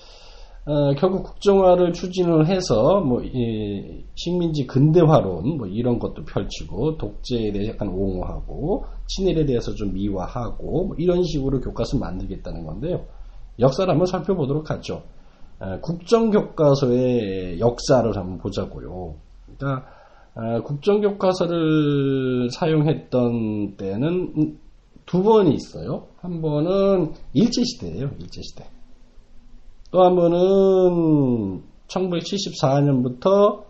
어, 0.67 0.95
결국 0.95 1.25
국정화를 1.25 1.93
추진을 1.93 2.47
해서 2.47 3.01
뭐 3.01 3.23
이, 3.23 4.05
식민지 4.15 4.67
근대화론 4.67 5.57
뭐 5.57 5.67
이런 5.67 5.99
것도 5.99 6.25
펼치고 6.25 6.99
독재에 6.99 7.51
대해 7.53 7.71
약간 7.71 7.89
옹호하고 7.89 8.85
친일에 9.07 9.47
대해서 9.47 9.75
좀 9.75 9.95
미화하고 9.95 10.85
뭐 10.89 10.97
이런 10.99 11.25
식으로 11.25 11.61
교과서 11.61 11.99
만들겠다는 11.99 12.65
건데요. 12.65 13.07
역사를 13.59 13.91
한번 13.91 14.07
살펴보도록 14.07 14.71
하죠. 14.71 15.03
어, 15.59 15.81
국정교과서의 15.81 17.59
역사를 17.59 18.17
한번 18.17 18.39
보자고요. 18.39 19.15
그러니까 19.47 19.87
아, 20.35 20.61
국정교과서를 20.63 22.51
사용했던 22.51 23.77
때는 23.77 24.59
두 25.07 25.23
번이 25.23 25.55
있어요. 25.55 26.07
한 26.19 26.41
번은 26.41 27.13
일제시대예요. 27.33 28.11
일제시대. 28.21 28.65
또 29.91 30.03
한 30.03 30.15
번은 30.15 31.63
1974년부터 31.89 33.65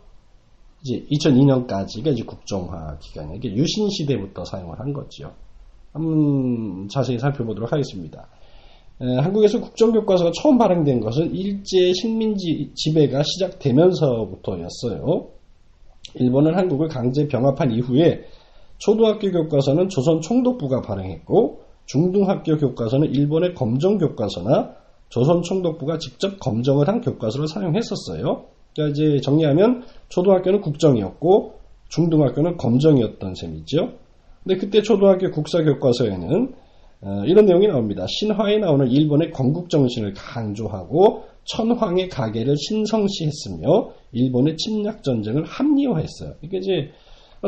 이제 0.82 1.04
2002년까지가 1.10 2.12
이제 2.12 2.24
국정화 2.24 2.98
기간에 2.98 3.36
이게 3.36 3.54
유신 3.54 3.88
시대부터 3.88 4.44
사용을 4.44 4.78
한 4.80 4.92
거죠. 4.92 5.32
한번 5.92 6.88
자세히 6.88 7.18
살펴보도록 7.18 7.72
하겠습니다. 7.72 8.28
한국에서 8.98 9.60
국정교과서가 9.60 10.32
처음 10.42 10.58
발행된 10.58 11.00
것은 11.00 11.34
일제 11.34 11.92
식민지 11.94 12.72
지배가 12.74 13.22
시작되면서부터였어요. 13.22 15.28
일본은 16.14 16.56
한국을 16.56 16.88
강제 16.88 17.28
병합한 17.28 17.72
이후에 17.72 18.24
초등학교 18.78 19.30
교과서는 19.30 19.88
조선 19.88 20.20
총독부가 20.20 20.80
발행했고 20.82 21.60
중등학교 21.86 22.56
교과서는 22.56 23.12
일본의 23.12 23.54
검정 23.54 23.98
교과서나 23.98 24.74
조선 25.08 25.42
총독부가 25.42 25.98
직접 25.98 26.38
검정을 26.38 26.88
한 26.88 27.00
교과서를 27.00 27.48
사용했었어요. 27.48 28.44
그러니까 28.74 28.92
이제 28.92 29.20
정리하면 29.20 29.82
초등학교는 30.08 30.60
국정이었고 30.60 31.54
중등학교는 31.88 32.56
검정이었던 32.56 33.34
셈이죠. 33.34 33.92
근데 34.44 34.56
그때 34.56 34.80
초등학교 34.80 35.30
국사 35.30 35.62
교과서에는 35.62 36.54
어, 37.02 37.22
이런 37.26 37.46
내용이 37.46 37.66
나옵니다. 37.66 38.06
신화에 38.08 38.58
나오는 38.58 38.86
일본의 38.86 39.32
건국 39.32 39.70
정신을 39.70 40.14
강조하고 40.14 41.24
천황의 41.44 42.08
가계를 42.08 42.56
신성시했으며 42.56 43.90
일본의 44.12 44.56
침략 44.56 45.02
전쟁을 45.02 45.44
합리화했어요. 45.44 46.34
이게 46.42 46.58
이제 46.58 46.90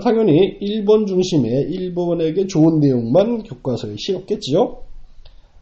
당연히 0.02 0.56
일본 0.60 1.06
중심의 1.06 1.70
일본에게 1.70 2.46
좋은 2.46 2.80
내용만 2.80 3.42
교과서에 3.42 3.94
실었겠지요. 3.98 4.78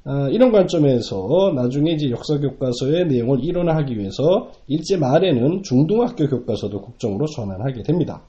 아, 0.04 0.28
이런 0.30 0.50
관점에서 0.50 1.52
나중에 1.54 1.92
이제 1.92 2.10
역사 2.10 2.38
교과서의 2.38 3.06
내용을 3.08 3.44
일원화하기 3.44 3.99
위해서 3.99 4.50
일제 4.66 4.96
말에는 4.96 5.62
중등학교 5.62 6.26
교과서도 6.26 6.80
국정으로 6.80 7.26
전환하게 7.26 7.82
됩니다. 7.82 8.22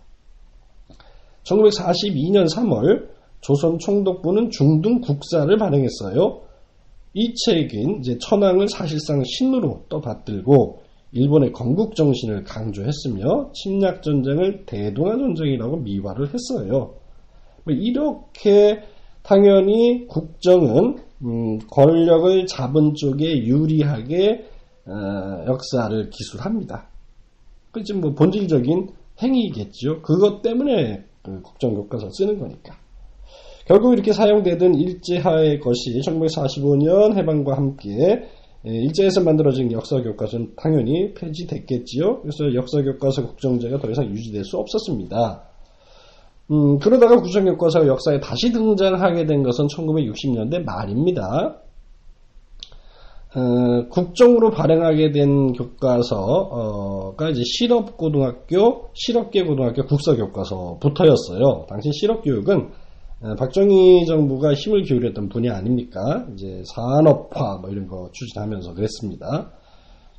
1942년 1.44 2.54
3월 2.54 3.10
조선 3.40 3.80
총독부는 3.80 4.50
중등 4.52 5.02
국사를 5.02 5.56
발행했어요. 5.58 6.42
이 7.14 7.34
책은 7.34 8.00
이제 8.00 8.18
천황을 8.20 8.70
사실상 8.70 9.24
신으로 9.24 9.86
떠받들고 9.90 10.82
일본의 11.12 11.52
건국 11.52 11.96
정신을 11.96 12.44
강조했으며 12.44 13.52
침략 13.54 14.02
전쟁을 14.02 14.66
대동아 14.66 15.18
전쟁이라고 15.18 15.78
미화를 15.78 16.30
했어요. 16.34 16.96
뭐 17.66 17.74
이렇게 17.74 18.82
당연히 19.24 20.08
국정은 20.08 20.98
음, 21.24 21.60
권력을 21.70 22.48
잡은 22.48 22.96
쪽에 22.96 23.44
유리하게 23.44 24.46
어, 24.86 25.46
역사를 25.48 26.10
기술합니다. 26.10 26.90
그지 27.72 27.94
뭐 27.94 28.14
본질적인 28.14 28.90
행위겠죠. 29.22 30.02
그것 30.02 30.42
때문에 30.42 31.06
그 31.22 31.42
국정교과서 31.42 32.10
쓰는 32.12 32.40
거니까. 32.40 32.81
결국 33.66 33.94
이렇게 33.94 34.14
사용되던 34.14 34.76
일제하의 34.76 35.60
것이 35.60 36.00
1945년 36.02 37.16
해방과 37.18 37.56
함께 37.56 38.28
예, 38.68 38.70
일제에서 38.70 39.22
만들어진 39.22 39.72
역사교과서는 39.72 40.54
당연히 40.56 41.14
폐지됐겠지요. 41.16 42.22
그래서 42.22 42.54
역사교과서 42.54 43.26
국정제가 43.26 43.80
더 43.80 43.90
이상 43.90 44.06
유지될 44.06 44.44
수 44.44 44.58
없었습니다. 44.58 45.44
음, 46.52 46.78
그러다가 46.80 47.20
국정교과서가 47.22 47.88
역사에 47.88 48.20
다시 48.20 48.52
등장하게 48.52 49.26
된 49.26 49.42
것은 49.42 49.68
1960년대 49.68 50.64
말입니다. 50.64 51.62
어, 53.34 53.88
국정으로 53.90 54.52
발행하게 54.52 55.12
된 55.12 55.54
교과서가 55.54 57.30
이제 57.30 57.42
실업고등학교, 57.46 58.90
실업계 58.94 59.44
고등학교 59.44 59.86
국사교과서부터였어요. 59.86 61.66
당시 61.70 61.90
실업교육은 61.94 62.58
어, 62.60 62.81
박정희 63.38 64.06
정부가 64.08 64.54
힘을 64.54 64.82
기울였던 64.82 65.30
분야 65.30 65.56
아닙니까? 65.56 66.26
이제 66.34 66.64
산업화 66.66 67.60
뭐 67.62 67.70
이런 67.70 67.88
거 67.88 68.10
추진하면서 68.12 68.74
그랬습니다. 68.74 69.52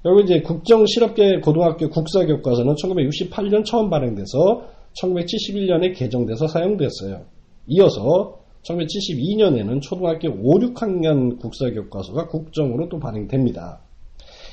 그리고 0.02 0.20
이제 0.20 0.40
국정 0.40 0.86
실업계 0.86 1.40
고등학교 1.40 1.88
국사 1.88 2.24
교과서는 2.26 2.74
1968년 2.74 3.64
처음 3.64 3.90
발행돼서 3.90 4.62
1971년에 5.00 5.96
개정돼서 5.96 6.46
사용됐어요. 6.46 7.24
이어서 7.66 8.38
1972년에는 8.62 9.80
초등학교 9.80 10.28
5, 10.28 10.58
6학년 10.60 11.40
국사 11.40 11.70
교과서가 11.70 12.28
국정으로 12.28 12.88
또 12.88 13.00
발행됩니다. 13.00 13.80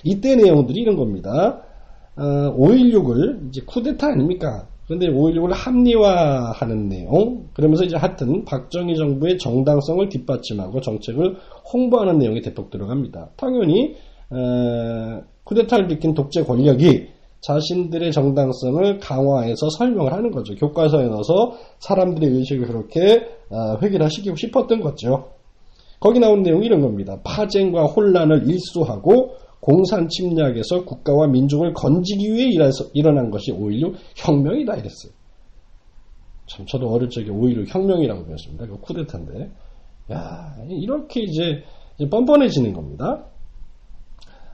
이때 0.04 0.36
내용들이 0.36 0.82
이런 0.82 0.96
겁니다. 0.96 1.64
어, 2.16 2.24
5.16을 2.58 3.50
이제 3.50 3.62
쿠데타 3.66 4.08
아닙니까? 4.08 4.68
그런데 4.90 5.06
5.16을 5.06 5.52
합리화하는 5.54 6.90
내용, 6.90 7.46
그러면서 7.54 7.84
이제 7.84 7.96
하여튼 7.96 8.44
박정희 8.44 8.96
정부의 8.96 9.38
정당성을 9.38 10.10
뒷받침하고 10.10 10.82
정책을 10.82 11.36
홍보하는 11.72 12.18
내용이 12.18 12.42
대폭 12.42 12.72
들어갑니다. 12.72 13.30
당연히 13.38 13.94
에, 14.34 15.22
쿠데타를 15.44 15.86
일으킨 15.86 16.16
독재 16.16 16.44
권력이 16.44 17.08
자신들의 17.42 18.12
정당성을 18.12 18.98
강화해서 18.98 19.70
설명을 19.78 20.12
하는 20.12 20.32
거죠. 20.32 20.56
교과서에 20.56 21.06
넣어서 21.06 21.54
사람들의 21.78 22.28
의식을 22.28 22.66
그렇게 22.66 23.28
어, 23.52 23.78
획일화시키고 23.84 24.38
싶었던 24.38 24.80
거죠. 24.82 25.30
거기 26.00 26.20
나온 26.20 26.42
내용이 26.42 26.66
이런 26.66 26.82
겁니다. 26.82 27.20
파쟁과 27.24 27.84
혼란을 27.84 28.50
일소하고 28.50 29.36
공산 29.60 30.08
침략에서 30.08 30.86
국가와 30.86 31.28
민족을 31.28 31.74
건지기 31.74 32.34
위해 32.34 32.50
일어서, 32.50 32.86
일어난 32.94 33.30
것이 33.30 33.52
5.16 33.52 33.96
혁명이다 34.16 34.76
이랬어요. 34.76 35.12
참 36.48 36.66
저도 36.66 36.90
어릴 36.90 37.10
적에 37.10 37.28
5.16 37.28 37.68
혁명이라고 37.68 38.26
배웠습니다. 38.26 38.66
그 38.68 38.78
쿠데타인데. 38.80 39.52
야 40.12 40.56
이렇게 40.70 41.22
이제, 41.22 41.64
이제 41.98 42.10
뻔뻔해지는 42.10 42.74
겁니다. 42.74 43.26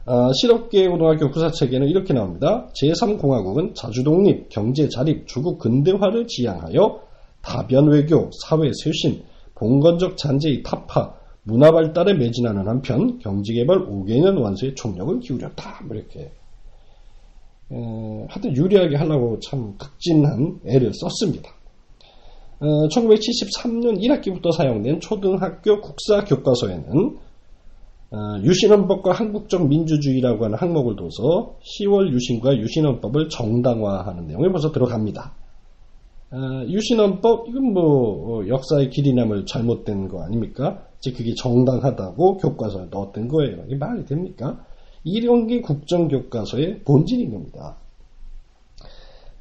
어, 0.06 0.32
실업계 0.34 0.88
고등학교 0.88 1.32
구사책에는 1.32 1.88
이렇게 1.88 2.14
나옵니다. 2.14 2.70
제3공화국은 2.80 3.74
자주독립, 3.74 4.50
경제자립, 4.50 5.28
주국 5.28 5.58
근대화를 5.58 6.28
지향하여 6.28 7.00
다변 7.42 7.88
외교, 7.90 8.30
사회 8.44 8.70
쇄신, 8.72 9.24
봉건적 9.56 10.18
잔재의 10.18 10.62
타파, 10.62 11.16
문화 11.46 11.72
발달에 11.72 12.16
매진하는 12.16 12.68
한편 12.68 13.20
경제개발 13.20 13.88
5개년 13.88 14.42
완수에 14.42 14.74
총력을 14.74 15.20
기울였다. 15.20 15.84
뭐 15.86 15.96
이렇게 15.96 16.32
에, 17.72 18.26
하여튼 18.28 18.56
유리하게 18.56 18.96
하려고 18.96 19.40
참 19.40 19.76
극진한 19.78 20.60
애를 20.66 20.92
썼습니다. 20.94 21.52
어, 22.60 22.88
1973년 22.88 24.02
1학기부터 24.02 24.52
사용된 24.54 25.00
초등학교 25.02 25.82
국사 25.82 26.24
교과서에는 26.24 27.18
어, 28.12 28.18
유신헌법과 28.44 29.12
한국적 29.12 29.68
민주주의라고 29.68 30.46
하는 30.46 30.58
항목을 30.58 30.96
둬서 30.96 31.58
10월 31.62 32.12
유신과 32.12 32.58
유신헌법을 32.58 33.30
정당화하는 33.30 34.28
내용이 34.28 34.50
벌써 34.52 34.72
들어갑니다. 34.72 35.34
어, 36.32 36.66
유신헌법 36.68 37.50
이건 37.50 37.74
뭐 37.74 38.42
어, 38.42 38.48
역사의 38.48 38.90
길이 38.90 39.14
남을 39.14 39.46
잘못된 39.46 40.08
거 40.08 40.24
아닙니까? 40.24 40.88
즉 41.00 41.18
그게 41.18 41.34
정당하다고 41.36 42.38
교과서에 42.38 42.88
넣었던 42.92 43.28
거예요. 43.28 43.64
이게 43.68 43.76
말이 43.76 44.06
됩니까? 44.06 44.66
이런 45.04 45.48
게 45.48 45.62
국정교과서의 45.62 46.82
본질인 46.84 47.32
겁니다. 47.32 47.78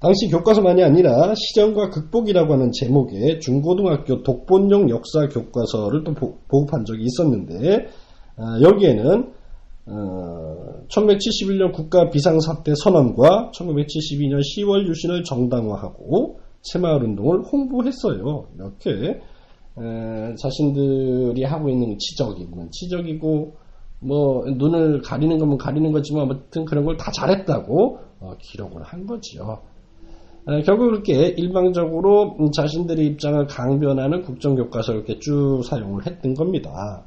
당시 0.00 0.28
교과서만이 0.28 0.82
아니라 0.82 1.34
시정과 1.34 1.88
극복이라고 1.88 2.52
하는 2.52 2.70
제목의 2.72 3.40
중고등학교 3.40 4.22
독본용 4.22 4.90
역사 4.90 5.28
교과서를 5.28 6.04
또 6.04 6.12
보급한 6.48 6.84
적이 6.84 7.04
있었는데 7.04 7.88
어, 8.36 8.60
여기에는 8.62 9.32
1971년 10.88 11.72
국가 11.72 12.10
비상사태 12.10 12.72
선언과 12.74 13.50
1972년 13.54 14.40
10월 14.40 14.88
유신을 14.88 15.24
정당화하고 15.24 16.40
새마을운동을 16.62 17.42
홍보했어요. 17.52 18.48
이렇게 18.56 19.20
자신들이 19.76 21.42
하고 21.44 21.68
있는 21.68 21.98
지적이면 21.98 22.70
지적이고 22.70 23.54
뭐 24.00 24.44
눈을 24.44 25.00
가리는 25.02 25.38
거면 25.38 25.58
가리는 25.58 25.90
거지만 25.92 26.24
아무튼 26.24 26.64
그런 26.64 26.84
걸 26.84 26.96
다 26.96 27.10
잘했다고 27.10 27.98
어, 28.20 28.34
기록을 28.38 28.82
한 28.82 29.06
거지요. 29.06 29.60
결국 30.66 30.90
그렇게 30.90 31.28
일방적으로 31.28 32.36
자신들의 32.54 33.06
입장을 33.06 33.46
강변하는 33.46 34.22
국정교과서를 34.22 35.00
이렇게 35.00 35.18
쭉 35.18 35.62
사용을 35.64 36.06
했던 36.06 36.34
겁니다. 36.34 37.06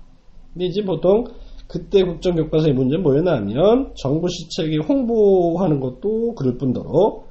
근데 0.54 0.66
이제 0.66 0.84
보통 0.84 1.26
그때 1.68 2.04
국정교과서의 2.04 2.74
문제는 2.74 3.04
뭐였냐면 3.04 3.92
정부 3.96 4.28
시책이 4.28 4.80
홍보하는 4.80 5.80
것도 5.80 6.34
그럴 6.34 6.58
뿐더러 6.58 7.24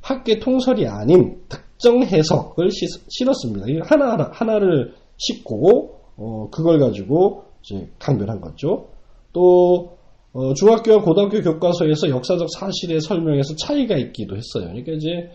학계 0.00 0.40
통설이 0.40 0.88
아닌 0.88 1.38
특 1.48 1.60
정 1.82 2.02
해석을 2.02 2.70
실었습니다. 3.08 3.66
하나, 3.84 4.30
하나를 4.32 4.94
싣고, 5.16 5.96
어, 6.16 6.48
그걸 6.50 6.78
가지고 6.78 7.44
이제 7.62 7.90
강변한 7.98 8.40
거죠. 8.40 8.88
또, 9.32 9.98
어, 10.32 10.54
중학교와 10.54 11.02
고등학교 11.02 11.40
교과서에서 11.42 12.08
역사적 12.08 12.48
사실의 12.58 13.00
설명에서 13.00 13.56
차이가 13.56 13.96
있기도 13.96 14.36
했어요. 14.36 14.68
그러니까 14.68 14.92
이제 14.92 15.30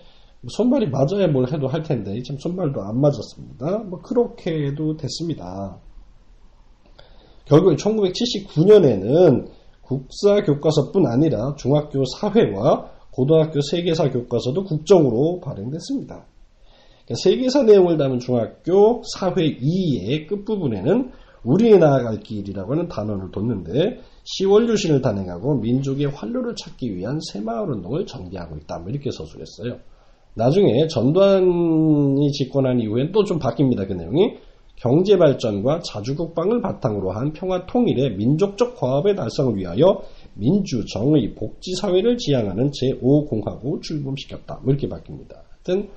손발이 0.49 0.89
맞아야 0.89 1.27
뭘 1.27 1.51
해도 1.51 1.67
할 1.67 1.83
텐데, 1.83 2.21
참 2.23 2.38
손발도 2.38 2.81
안 2.81 2.99
맞았습니다. 3.01 3.83
뭐, 3.89 3.99
그렇게 4.01 4.67
해도 4.67 4.95
됐습니다. 4.95 5.79
결국 7.45 7.75
1979년에는 7.75 9.47
국사 9.81 10.43
교과서뿐 10.43 11.07
아니라 11.07 11.55
중학교 11.55 12.03
사회와 12.19 12.91
고등학교 13.12 13.62
세계사 13.62 14.12
교과서도 14.12 14.63
국정으로 14.65 15.39
발행됐습니다. 15.39 16.25
세계사 17.15 17.63
내용을 17.63 17.98
담은 17.98 18.20
중학교 18.20 19.02
사회 19.15 19.58
2의 19.58 20.28
끝부분에는 20.28 21.12
우리의 21.43 21.80
나아갈 21.80 22.20
길이라고 22.20 22.74
하는 22.74 22.88
단원을 22.89 23.32
뒀는데 23.32 24.02
10월 24.41 24.67
유신을 24.70 25.02
단행하고 25.02 25.60
민족의 25.60 26.08
활로를 26.08 26.56
찾기 26.56 26.96
위한 26.96 27.20
새마을 27.32 27.72
운동을 27.72 28.06
전개하고 28.06 28.58
있다. 28.58 28.80
뭐 28.80 28.89
이렇게 28.89 29.12
서술했어요. 29.12 29.78
나중에 30.36 30.88
전두환이 30.88 32.32
집권한 32.32 32.80
이후엔 32.82 33.12
또 33.12 33.24
좀 33.24 33.39
바뀝니다. 33.39 33.88
그 33.88 33.93
내용이 33.93 34.38
경제 34.76 35.17
발전과 35.17 35.80
자주 35.80 36.15
국방을 36.15 36.62
바탕으로 36.62 37.12
한 37.12 37.34
평화 37.34 37.65
통일의 37.65 38.15
민족적 38.15 38.76
과업의 38.76 39.15
달성을 39.15 39.56
위하여 39.56 40.02
민주, 40.36 40.86
정의, 40.86 41.34
복지 41.34 41.74
사회를 41.76 42.17
지향하는 42.17 42.70
제5공화국을 42.70 43.82
출범시켰다. 43.82 44.60
뭐 44.63 44.74
이렇게 44.74 44.88
바뀝니다. 44.88 45.38
하여튼 45.50 45.89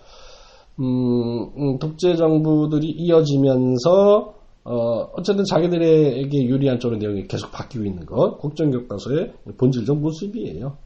음, 0.78 1.50
음, 1.56 1.78
독재 1.78 2.16
정부들이 2.16 2.88
이어지면서 2.90 4.34
어, 4.64 4.72
어쨌든 5.14 5.44
자기들에게 5.44 6.44
유리한 6.44 6.78
쪽으로 6.78 6.98
내용이 6.98 7.26
계속 7.26 7.50
바뀌고 7.50 7.84
있는 7.84 8.06
것, 8.06 8.38
국정교과서의 8.38 9.32
본질적 9.56 9.98
모습이에요. 9.98 10.76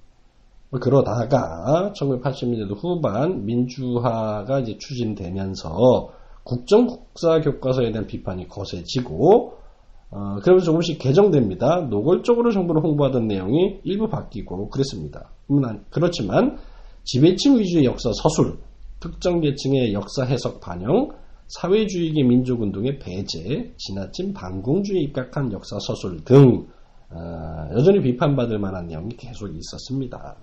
뭐 0.71 0.81
그러다가 0.81 1.93
1980년대 1.97 2.77
후반 2.77 3.45
민주화가 3.45 4.61
이제 4.61 4.77
추진되면서 4.79 6.11
국정국사 6.45 7.41
교과서에 7.41 7.91
대한 7.93 8.07
비판이 8.07 8.49
거세지고 8.49 9.55
어, 10.11 10.37
그러면서 10.43 10.67
조금씩 10.67 10.99
개정됩니다. 11.01 11.87
노골적으로 11.91 12.53
정부를 12.53 12.83
홍보하던 12.83 13.27
내용이 13.27 13.81
일부 13.83 14.09
바뀌고 14.09 14.69
그랬습니다. 14.69 15.31
그렇지만 15.91 16.59
지배층 17.03 17.59
위주의 17.59 17.85
역사 17.85 18.11
서술, 18.23 18.59
특정 19.05 19.43
계층의 19.43 19.93
역사 19.93 20.25
해석 20.25 20.61
반영, 20.61 21.11
사회주의계 21.49 22.23
민족운동의 22.23 22.99
배제, 23.01 23.75
지나친 23.77 24.33
반공주의에 24.33 25.03
입각한 25.03 25.53
역사 25.53 25.77
서술 25.79 26.25
등 26.25 26.69
어, 27.11 27.69
여전히 27.75 28.01
비판받을 28.01 28.59
만한 28.59 28.87
내용이 28.87 29.15
계속 29.19 29.55
있었습니다. 29.55 30.37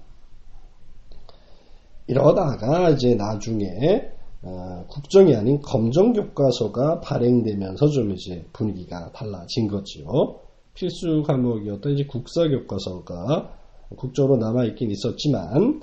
이러다가 2.06 2.92
이제 2.92 3.16
나중에 3.16 4.12
어, 4.44 4.86
국정이 4.88 5.36
아닌 5.36 5.60
검정 5.62 6.14
교과서가 6.14 7.00
발행되면서 7.00 7.88
좀 7.88 8.12
이제 8.12 8.46
분위기가 8.54 9.12
달라진 9.12 9.68
거지요. 9.70 10.40
필수 10.76 11.24
과목이었던 11.26 11.94
이제 11.94 12.06
국사 12.06 12.48
교과서가 12.48 13.58
국적으로 13.98 14.38
남아 14.38 14.66
있긴 14.66 14.92
있었지만 14.92 15.82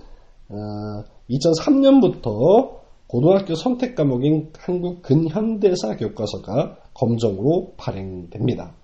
어, 0.48 1.17
2003년부터 1.30 2.78
고등학교 3.06 3.54
선택 3.54 3.94
과목인 3.94 4.50
한국 4.58 5.02
근현대사 5.02 5.96
교과서가 5.96 6.76
검정으로 6.94 7.74
발행됩니다. 7.76 8.74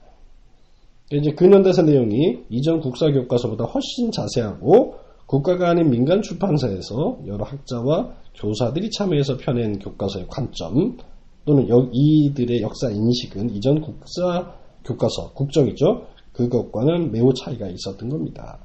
이제 1.13 1.33
근현대사 1.33 1.83
내용이 1.83 2.45
이전 2.49 2.81
국사 2.81 3.11
교과서보다 3.11 3.65
훨씬 3.65 4.11
자세하고 4.11 4.95
국가가 5.27 5.71
아닌 5.71 5.91
민간 5.91 6.23
출판사에서 6.23 7.19
여러 7.27 7.45
학자와 7.45 8.15
교사들이 8.35 8.91
참여해서 8.91 9.37
펴낸 9.39 9.79
교과서의 9.79 10.27
관점 10.29 10.97
또는 11.45 11.69
이들의 11.93 12.63
역사 12.63 12.91
인식은 12.91 13.51
이전 13.51 13.81
국사 13.81 14.55
교과서, 14.85 15.33
국정이죠. 15.33 16.07
그것과는 16.33 17.13
매우 17.13 17.33
차이가 17.35 17.69
있었던 17.69 18.09
겁니다. 18.09 18.59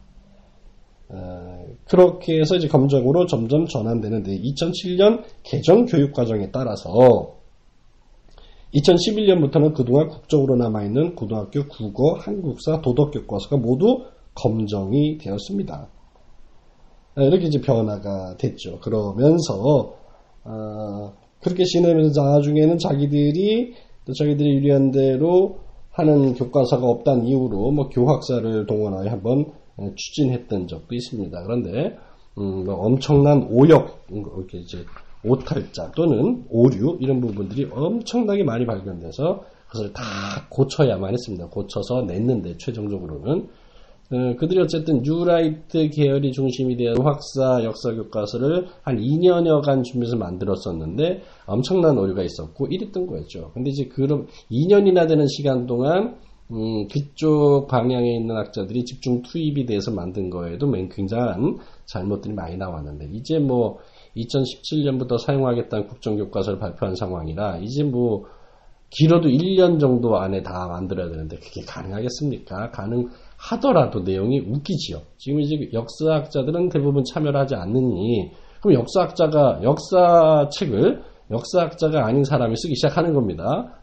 어, 1.09 1.65
그렇게 1.85 2.39
해서 2.39 2.55
이제 2.55 2.67
검정으로 2.67 3.25
점점 3.25 3.65
전환되는데 3.65 4.39
2007년 4.39 5.23
개정 5.43 5.85
교육 5.85 6.13
과정에 6.13 6.51
따라서 6.51 7.39
2011년부터는 8.73 9.73
그동안 9.73 10.09
국적으로 10.09 10.55
남아있는 10.55 11.15
고등학교 11.15 11.67
국어, 11.67 12.13
한국사, 12.19 12.81
도덕 12.81 13.11
교과서가 13.11 13.57
모두 13.57 14.05
검정이 14.35 15.17
되었습니다. 15.17 15.89
아, 17.15 17.21
이렇게 17.21 17.47
이제 17.47 17.59
변화가 17.59 18.37
됐죠. 18.37 18.79
그러면서 18.79 19.95
어, 20.43 21.13
그렇게 21.41 21.63
지내면서 21.63 22.23
나중에는 22.23 22.77
자기들이 22.77 23.73
또 24.05 24.13
자기들이 24.13 24.57
유리한 24.57 24.91
대로 24.91 25.59
하는 25.89 26.33
교과서가 26.33 26.85
없다는 26.85 27.25
이유로 27.25 27.71
뭐 27.71 27.89
교학사를 27.89 28.65
동원하여 28.67 29.09
한번 29.09 29.39
어, 29.41 29.58
추진했던 29.95 30.67
적도 30.67 30.95
있습니다. 30.95 31.43
그런데 31.43 31.97
음, 32.37 32.63
뭐 32.65 32.75
엄청난 32.75 33.47
오역 33.49 34.05
이렇게 34.09 34.59
이제 34.59 34.85
오탈자 35.23 35.91
또는 35.95 36.45
오류 36.49 36.97
이런 37.01 37.19
부분들이 37.19 37.67
엄청나게 37.71 38.43
많이 38.43 38.65
발견돼서 38.65 39.43
그것을 39.67 39.93
다 39.93 40.03
고쳐야만 40.49 41.13
했습니다. 41.13 41.47
고쳐서 41.47 42.03
냈는데 42.03 42.57
최종적으로는 42.57 43.49
어, 44.11 44.35
그들이 44.39 44.59
어쨌든 44.59 45.03
뉴라이트 45.03 45.89
계열이 45.89 46.31
중심이 46.31 46.75
되어 46.75 46.95
학사 47.03 47.63
역사 47.63 47.93
교과서를 47.93 48.65
한 48.81 48.97
2년여간 48.97 49.83
준비해서 49.83 50.15
만들었었는데 50.17 51.21
엄청난 51.45 51.95
오류가 51.95 52.23
있었고 52.23 52.67
이랬던 52.67 53.05
거였죠. 53.05 53.51
근데 53.53 53.69
이제 53.69 53.85
그럼 53.85 54.25
2년이나 54.51 55.07
되는 55.07 55.27
시간 55.27 55.67
동안 55.67 56.17
음, 56.51 56.87
그쪽 56.87 57.67
방향에 57.67 58.15
있는 58.15 58.35
학자들이 58.35 58.83
집중 58.83 59.21
투입이 59.21 59.65
돼서 59.65 59.91
만든 59.91 60.29
거에도 60.29 60.71
굉장한 60.71 61.59
잘못들이 61.85 62.33
많이 62.33 62.57
나왔는데 62.57 63.09
이제 63.13 63.37
뭐 63.37 63.77
2017년부터 64.17 65.19
사용하겠다는 65.19 65.87
국정교과서를 65.87 66.59
발표한 66.59 66.95
상황이라 66.95 67.57
이제 67.57 67.83
뭐 67.83 68.25
길어도 68.89 69.29
1년 69.29 69.79
정도 69.79 70.17
안에 70.17 70.41
다 70.41 70.67
만들어야 70.67 71.09
되는데 71.09 71.37
그게 71.37 71.61
가능하겠습니까? 71.61 72.71
가능 72.71 73.09
하더라도 73.37 73.99
내용이 73.99 74.39
웃기지요. 74.39 75.01
지금 75.17 75.39
이제 75.41 75.69
역사학자들은 75.71 76.69
대부분 76.69 77.03
참여를 77.03 77.39
하지 77.39 77.53
않느니 77.53 78.31
그럼 78.61 78.79
역사학자가 78.79 79.61
역사책을 79.61 81.03
역사학자가 81.29 82.05
아닌 82.05 82.23
사람이 82.23 82.55
쓰기 82.57 82.75
시작하는 82.75 83.13
겁니다. 83.13 83.75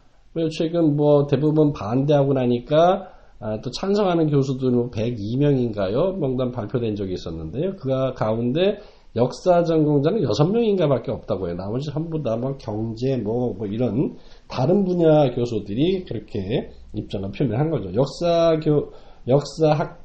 최근 0.51 0.95
뭐 0.95 1.27
대부분 1.27 1.73
반대하고 1.73 2.33
나니까 2.33 3.11
아, 3.39 3.61
또 3.61 3.69
찬성하는 3.71 4.29
교수들은 4.29 4.89
102명인가요? 4.91 6.17
뭐 6.17 6.29
명단 6.29 6.51
발표된 6.51 6.95
적이 6.95 7.13
있었는데요. 7.13 7.75
그 7.75 7.89
가운데 8.15 8.79
역사 9.15 9.63
전공자는 9.63 10.21
6명인가 10.21 10.87
밖에 10.89 11.11
없다고 11.11 11.47
해요. 11.47 11.55
나머지 11.55 11.91
전부 11.91 12.21
다뭐 12.21 12.57
경제 12.57 13.17
뭐, 13.17 13.53
뭐 13.53 13.67
이런 13.67 14.15
다른 14.47 14.85
분야 14.85 15.31
교수들이 15.31 16.05
그렇게 16.05 16.69
입장을 16.93 17.31
표명한 17.31 17.69
거죠. 17.69 17.93
역사 17.95 18.59
교, 18.59 18.91
역사학 19.27 20.01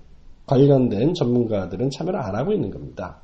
관련된 0.46 1.14
전문가들은 1.14 1.90
참여를 1.90 2.20
안 2.20 2.34
하고 2.34 2.52
있는 2.52 2.70
겁니다. 2.70 3.22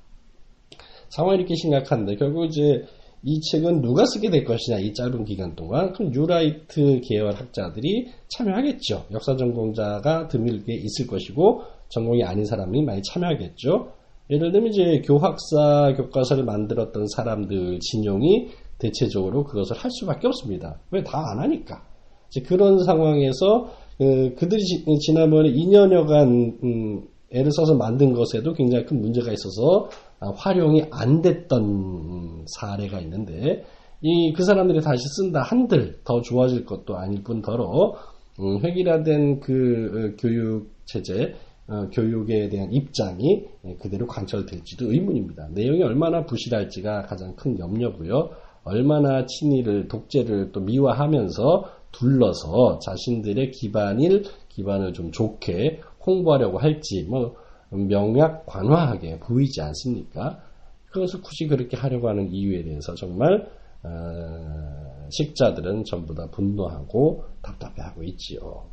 상황이 1.08 1.38
이렇게 1.38 1.54
심각한데 1.54 2.16
결국 2.16 2.46
이제 2.46 2.84
이 3.22 3.40
책은 3.40 3.82
누가 3.82 4.04
쓰게 4.06 4.30
될 4.30 4.44
것이냐 4.44 4.78
이 4.78 4.92
짧은 4.94 5.24
기간 5.24 5.54
동안 5.56 5.92
그럼 5.92 6.12
뉴라이트 6.12 7.00
계열 7.04 7.34
학자들이 7.34 8.08
참여하겠죠. 8.28 9.06
역사 9.12 9.36
전공자가 9.36 10.28
드물게 10.28 10.74
있을 10.74 11.06
것이고 11.06 11.62
전공이 11.88 12.22
아닌 12.24 12.44
사람이 12.44 12.82
많이 12.82 13.02
참여하겠죠. 13.02 13.92
예를 14.30 14.52
들면 14.52 14.70
이제 14.72 15.02
교학사 15.04 15.94
교과서를 15.96 16.44
만들었던 16.44 17.06
사람들 17.16 17.80
진용이 17.80 18.48
대체적으로 18.78 19.44
그것을 19.44 19.76
할 19.76 19.90
수밖에 19.90 20.26
없습니다. 20.28 20.78
왜 20.90 21.02
다 21.02 21.18
안 21.18 21.40
하니까. 21.40 21.82
이제 22.28 22.42
그런 22.42 22.84
상황에서 22.84 23.70
그, 23.96 24.34
그들이 24.36 24.62
지난번에 25.00 25.50
2년여간 25.50 26.62
음, 26.62 27.08
애를 27.32 27.50
써서 27.52 27.74
만든 27.74 28.12
것에도 28.12 28.52
굉장히 28.54 28.84
큰 28.86 29.00
문제가 29.00 29.32
있어서 29.32 29.88
아, 30.20 30.32
활용이 30.34 30.84
안 30.90 31.20
됐던 31.22 32.46
사례가 32.46 33.00
있는데 33.00 33.64
이 34.00 34.32
그 34.32 34.44
사람들이 34.44 34.80
다시 34.80 35.02
쓴다 35.16 35.42
한들 35.42 35.98
더 36.04 36.20
좋아질 36.20 36.64
것도 36.64 36.96
아닐 36.96 37.22
뿐더러 37.24 37.94
음, 38.40 38.60
획일화된 38.64 39.40
그 39.40 40.14
어, 40.14 40.16
교육 40.20 40.70
체제 40.84 41.34
어, 41.66 41.88
교육에 41.92 42.48
대한 42.48 42.72
입장이 42.72 43.44
그대로 43.80 44.06
관철될지도 44.06 44.92
의문입니다. 44.92 45.48
내용이 45.52 45.82
얼마나 45.82 46.24
부실할지가 46.24 47.02
가장 47.02 47.34
큰 47.34 47.58
염려고요. 47.58 48.30
얼마나 48.64 49.26
친일을 49.26 49.88
독재를 49.88 50.52
또 50.52 50.60
미화하면서 50.60 51.64
둘러서 51.92 52.78
자신들의 52.78 53.50
기반일 53.50 54.24
기반을 54.48 54.92
좀 54.92 55.10
좋게 55.10 55.80
홍보하려고 56.08 56.58
할지 56.58 57.06
뭐 57.08 57.36
명약 57.70 58.46
관화하게 58.46 59.20
보이지 59.20 59.60
않습니까? 59.60 60.42
그것을 60.86 61.20
굳이 61.20 61.46
그렇게 61.46 61.76
하려고 61.76 62.08
하는 62.08 62.32
이유에 62.32 62.64
대해서 62.64 62.94
정말 62.94 63.46
어, 63.82 65.08
식자들은 65.10 65.84
전부 65.84 66.14
다 66.14 66.26
분노하고 66.30 67.24
답답해하고 67.42 68.02
있지요. 68.04 68.64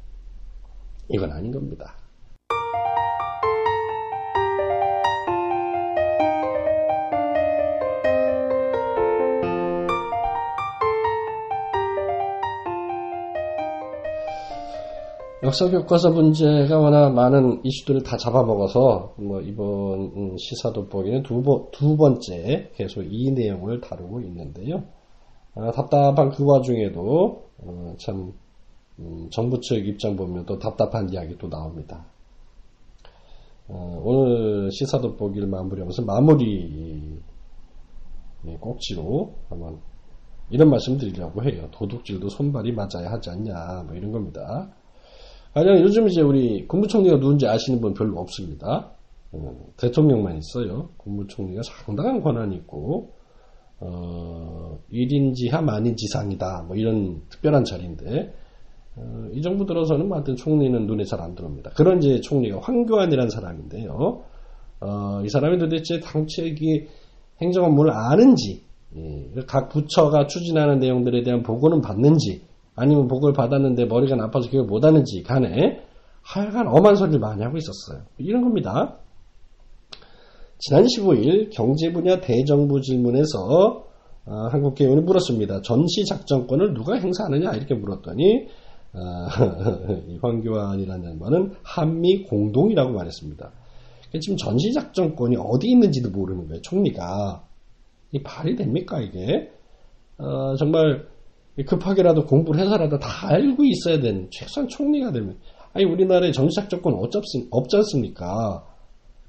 이건 1.10 1.32
아닌 1.32 1.52
겁니다. 1.52 1.96
역사 15.46 15.70
교과서 15.70 16.10
문제가 16.10 16.80
워낙 16.80 17.12
많은 17.12 17.62
이슈들을 17.64 18.02
다 18.02 18.18
잡아먹어서 18.18 19.14
뭐 19.18 19.42
이번 19.42 20.12
음, 20.16 20.38
시사 20.40 20.74
돋보기는 20.74 21.22
두, 21.22 21.44
번, 21.44 21.68
두 21.72 21.96
번째 21.96 22.72
계속 22.74 23.04
이 23.04 23.32
내용을 23.32 23.80
다루고 23.80 24.22
있는데요. 24.22 24.86
아, 25.54 25.72
답답한 25.72 26.32
그 26.32 26.44
와중에도 26.44 27.44
어, 27.60 27.94
참 28.00 28.34
음, 28.98 29.30
정부 29.30 29.60
측 29.62 29.88
입장 29.88 30.16
보면 30.16 30.48
또 30.48 30.58
답답한 30.58 31.12
이야기 31.12 31.38
또 31.38 31.48
나옵니다. 31.48 32.08
어, 33.68 34.02
오늘 34.04 34.72
시사 34.72 35.00
돋보기를 35.00 35.48
마무리하면서 35.48 36.06
마무리 36.06 37.22
꼭지로 38.60 39.36
한번 39.50 39.80
이런 40.50 40.72
말씀 40.72 40.98
드리려고 40.98 41.44
해요. 41.44 41.68
도둑질도 41.72 42.30
손발이 42.30 42.72
맞아야 42.72 43.12
하지 43.12 43.30
않냐 43.30 43.84
뭐 43.86 43.96
이런 43.96 44.12
겁니다. 44.12 44.72
가령 45.56 45.80
요즘 45.80 46.08
이제 46.10 46.22
우리 46.22 46.68
국무총리가 46.68 47.18
누군지 47.18 47.48
아시는 47.48 47.80
분 47.80 47.94
별로 47.94 48.20
없습니다. 48.20 48.92
어, 49.32 49.56
대통령만 49.78 50.38
있어요. 50.38 50.90
국무총리가 50.98 51.62
상당한 51.64 52.22
권한이 52.22 52.58
있고, 52.58 53.14
어, 53.80 54.78
1인 54.92 55.34
지하 55.34 55.62
만인 55.62 55.96
지상이다. 55.96 56.66
뭐 56.68 56.76
이런 56.76 57.22
특별한 57.30 57.64
자리인데, 57.64 58.34
어, 58.98 59.28
이 59.32 59.42
정부 59.42 59.66
들어서는 59.66 60.10
뭐 60.10 60.18
하여튼 60.18 60.36
총리는 60.36 60.88
눈에 60.88 61.06
잘 61.06 61.22
안 61.22 61.36
들어옵니다. 61.36 61.72
그런 61.72 62.00
이제 62.00 62.20
총리가 62.20 62.60
황교안이라는 62.60 63.30
사람인데요. 63.30 64.24
어, 64.82 65.22
이 65.24 65.30
사람이 65.30 65.58
도대체 65.58 66.02
당책이 66.02 66.88
행정 67.42 67.64
업무를 67.64 67.94
아는지, 67.94 68.62
예, 68.98 69.30
각 69.48 69.70
부처가 69.70 70.28
추진하는 70.28 70.80
내용들에 70.80 71.24
대한 71.24 71.44
보고는 71.44 71.80
받는지, 71.80 72.42
아니면 72.76 73.08
복을 73.08 73.34
받았는데 73.34 73.86
머리가 73.86 74.16
나빠서 74.16 74.50
기억을 74.50 74.68
못하는지 74.68 75.24
간에 75.24 75.82
하여간 76.22 76.68
엄한 76.68 76.96
소리를 76.96 77.20
많이 77.20 77.44
하고 77.44 77.58
있었어요. 77.58 78.06
이런 78.18 78.42
겁니다. 78.42 78.98
지난 80.58 80.84
15일 80.84 81.50
경제 81.52 81.92
분야 81.92 82.20
대정부 82.20 82.82
질문에서 82.82 83.86
어, 84.28 84.48
한국 84.50 84.76
개원이 84.76 85.02
물었습니다. 85.02 85.62
전시 85.62 86.04
작전권을 86.06 86.74
누가 86.74 86.96
행사하느냐 86.96 87.54
이렇게 87.54 87.76
물었더니 87.76 88.48
어, 88.94 89.00
황교안이라는 90.22 91.10
양반은 91.12 91.54
한미 91.62 92.24
공동이라고 92.24 92.92
말했습니다. 92.94 93.52
지금 94.20 94.38
전시 94.38 94.72
작전권이 94.74 95.36
어디 95.38 95.70
있는지도 95.70 96.10
모르는 96.10 96.48
거예요. 96.48 96.62
총리가 96.62 97.44
이 98.12 98.24
발이 98.24 98.56
됩니까 98.56 99.02
이게? 99.02 99.52
어, 100.18 100.56
정말 100.56 101.06
급하게라도 101.64 102.26
공부를 102.26 102.62
해서라도 102.62 103.00
다 103.00 103.30
알고 103.30 103.64
있어야 103.64 104.00
되는 104.00 104.28
최소한 104.32 104.68
총리가 104.68 105.12
되면 105.12 105.38
아니 105.74 105.86
우리나라에 105.86 106.32
정치적 106.32 106.70
조건 106.70 106.96
없지 106.96 107.76
않습니까? 107.76 108.64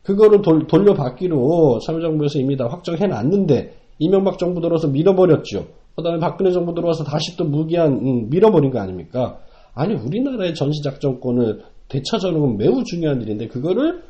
그거를 0.03 0.43
돌, 0.43 0.67
돌려받기로 0.67 1.81
참여정부에서 1.81 2.39
이미 2.39 2.57
다 2.57 2.69
확정해 2.69 3.07
놨는데 3.07 3.77
이명박 3.99 4.39
정부 4.39 4.61
들어서 4.61 4.87
밀어버렸죠. 4.89 5.67
그 5.97 6.03
다음에 6.03 6.19
박근혜 6.19 6.53
정부 6.53 6.75
들어와서 6.75 7.05
다시 7.05 7.37
또 7.37 7.45
무기한 7.45 7.93
음, 7.95 8.31
밀어버린 8.31 8.71
거 8.71 8.79
아닙니까? 8.79 9.39
아니 9.75 9.95
우리나라의 9.95 10.55
전시작전권을 10.55 11.63
되찾아오는 11.89 12.41
건 12.41 12.57
매우 12.57 12.85
중요한 12.85 13.23
일인데 13.23 13.49
그거를 13.49 14.03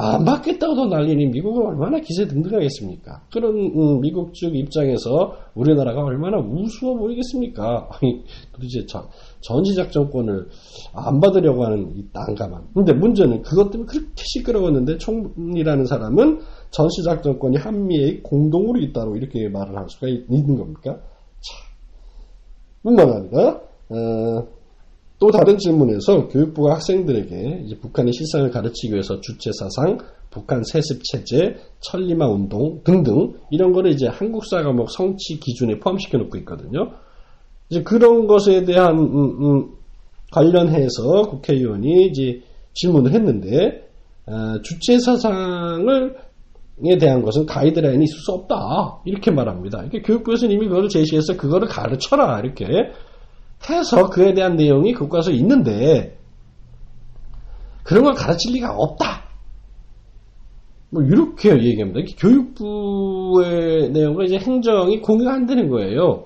안 0.00 0.24
받겠다고 0.24 0.76
도 0.76 0.86
난리니 0.86 1.26
미국은 1.26 1.66
얼마나 1.66 1.98
기세등등하겠습니까? 1.98 3.22
그런 3.32 3.56
음, 3.56 4.00
미국 4.00 4.32
쪽 4.32 4.54
입장에서 4.54 5.34
우리나라가 5.56 6.04
얼마나 6.04 6.38
우스워 6.38 6.96
보이겠습니까? 6.96 7.88
아니 8.00 8.22
도대체 8.52 8.86
전시작전권을 9.40 10.48
안 10.94 11.18
받으려고 11.18 11.64
하는 11.64 11.90
이 11.96 12.04
난감함. 12.12 12.68
근데 12.74 12.92
문제는 12.92 13.42
그것 13.42 13.72
때문에 13.72 13.88
그렇게 13.90 14.22
시끄러웠는데 14.24 14.98
총리라는 14.98 15.84
사람은 15.84 16.42
전시작전권이 16.70 17.56
한미의 17.56 18.22
공동으로 18.22 18.78
있다고 18.80 19.16
이렇게 19.16 19.48
말을 19.48 19.76
할 19.76 19.88
수가 19.88 20.06
있는 20.06 20.56
겁니까? 20.56 21.00
참, 21.40 21.58
민망합니다. 22.84 23.60
어, 23.90 24.57
또 25.18 25.30
다른 25.30 25.58
질문에서 25.58 26.28
교육부가 26.28 26.74
학생들에게 26.74 27.76
북한의 27.80 28.12
실상을 28.12 28.50
가르치기 28.50 28.92
위해서 28.92 29.20
주체 29.20 29.50
사상, 29.52 29.98
북한 30.30 30.62
세습 30.62 31.02
체제, 31.04 31.56
천리마 31.80 32.28
운동 32.28 32.82
등등 32.84 33.34
이런 33.50 33.72
거를 33.72 33.90
이제 33.90 34.06
한국사 34.06 34.62
과목 34.62 34.90
성취 34.90 35.40
기준에 35.40 35.78
포함시켜 35.80 36.18
놓고 36.18 36.38
있거든요. 36.38 36.92
이제 37.68 37.82
그런 37.82 38.26
것에 38.26 38.64
대한 38.64 38.96
음, 38.98 39.44
음, 39.44 39.68
관련해서 40.30 41.22
국회의원이 41.30 42.06
이제 42.10 42.42
질문을 42.74 43.12
했는데 43.12 43.88
어, 44.26 44.60
주체 44.62 44.98
사상을 44.98 46.28
에 46.86 46.96
대한 46.96 47.22
것은 47.22 47.44
가이드라인이 47.44 48.04
있을 48.04 48.18
수 48.20 48.30
없다 48.30 49.00
이렇게 49.04 49.32
말합니다. 49.32 49.80
이렇게 49.80 50.00
교육부에서는 50.00 50.54
이미 50.54 50.68
그걸 50.68 50.88
제시해서 50.88 51.36
그거를 51.36 51.66
가르쳐라 51.66 52.38
이렇게 52.38 52.66
해서 53.68 54.08
그에 54.10 54.34
대한 54.34 54.56
내용이 54.56 54.94
교과서에 54.94 55.34
있는데 55.34 56.18
그런 57.82 58.04
걸 58.04 58.14
가르칠 58.14 58.52
리가 58.52 58.76
없다. 58.76 59.24
뭐 60.90 61.02
이렇게 61.02 61.50
얘기합니다. 61.50 62.00
교육부의 62.18 63.90
내용과 63.90 64.24
이제 64.24 64.38
행정이 64.38 65.00
공유가 65.00 65.34
안 65.34 65.46
되는 65.46 65.68
거예요. 65.68 66.24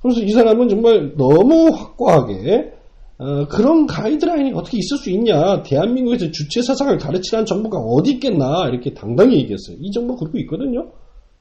그래서 0.00 0.20
이 0.20 0.30
사람은 0.32 0.68
정말 0.68 1.14
너무 1.16 1.70
확고하게 1.70 2.74
어, 3.16 3.46
그런 3.48 3.86
가이드라인이 3.86 4.52
어떻게 4.54 4.78
있을 4.78 4.98
수 4.98 5.08
있냐? 5.10 5.62
대한민국에서 5.62 6.30
주체 6.30 6.62
사상을 6.62 6.96
가르치라는 6.98 7.46
정부가 7.46 7.78
어디 7.78 8.12
있겠나? 8.12 8.68
이렇게 8.68 8.92
당당히 8.92 9.38
얘기했어요. 9.38 9.76
이 9.80 9.90
정부 9.92 10.16
그렇고 10.16 10.38
있거든요. 10.40 10.90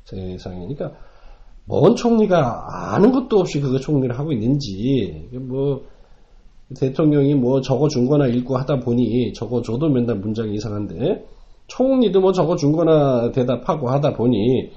세상에. 0.05 0.59
그러니까 0.59 0.93
뭔 1.65 1.95
총리가 1.95 2.93
아는 2.95 3.11
것도 3.11 3.39
없이 3.39 3.59
그거 3.61 3.79
총리를 3.79 4.17
하고 4.17 4.31
있는지 4.31 5.29
뭐 5.31 5.83
대통령이 6.79 7.35
뭐 7.35 7.61
적어준 7.61 8.07
거나 8.07 8.27
읽고 8.27 8.57
하다 8.57 8.79
보니 8.79 9.33
적어줘도 9.33 9.89
맨날 9.89 10.17
문장이 10.17 10.55
이상한데 10.55 11.25
총리도 11.67 12.19
뭐 12.19 12.31
적어준 12.31 12.71
거나 12.73 13.31
대답하고 13.31 13.89
하다 13.89 14.13
보니 14.13 14.71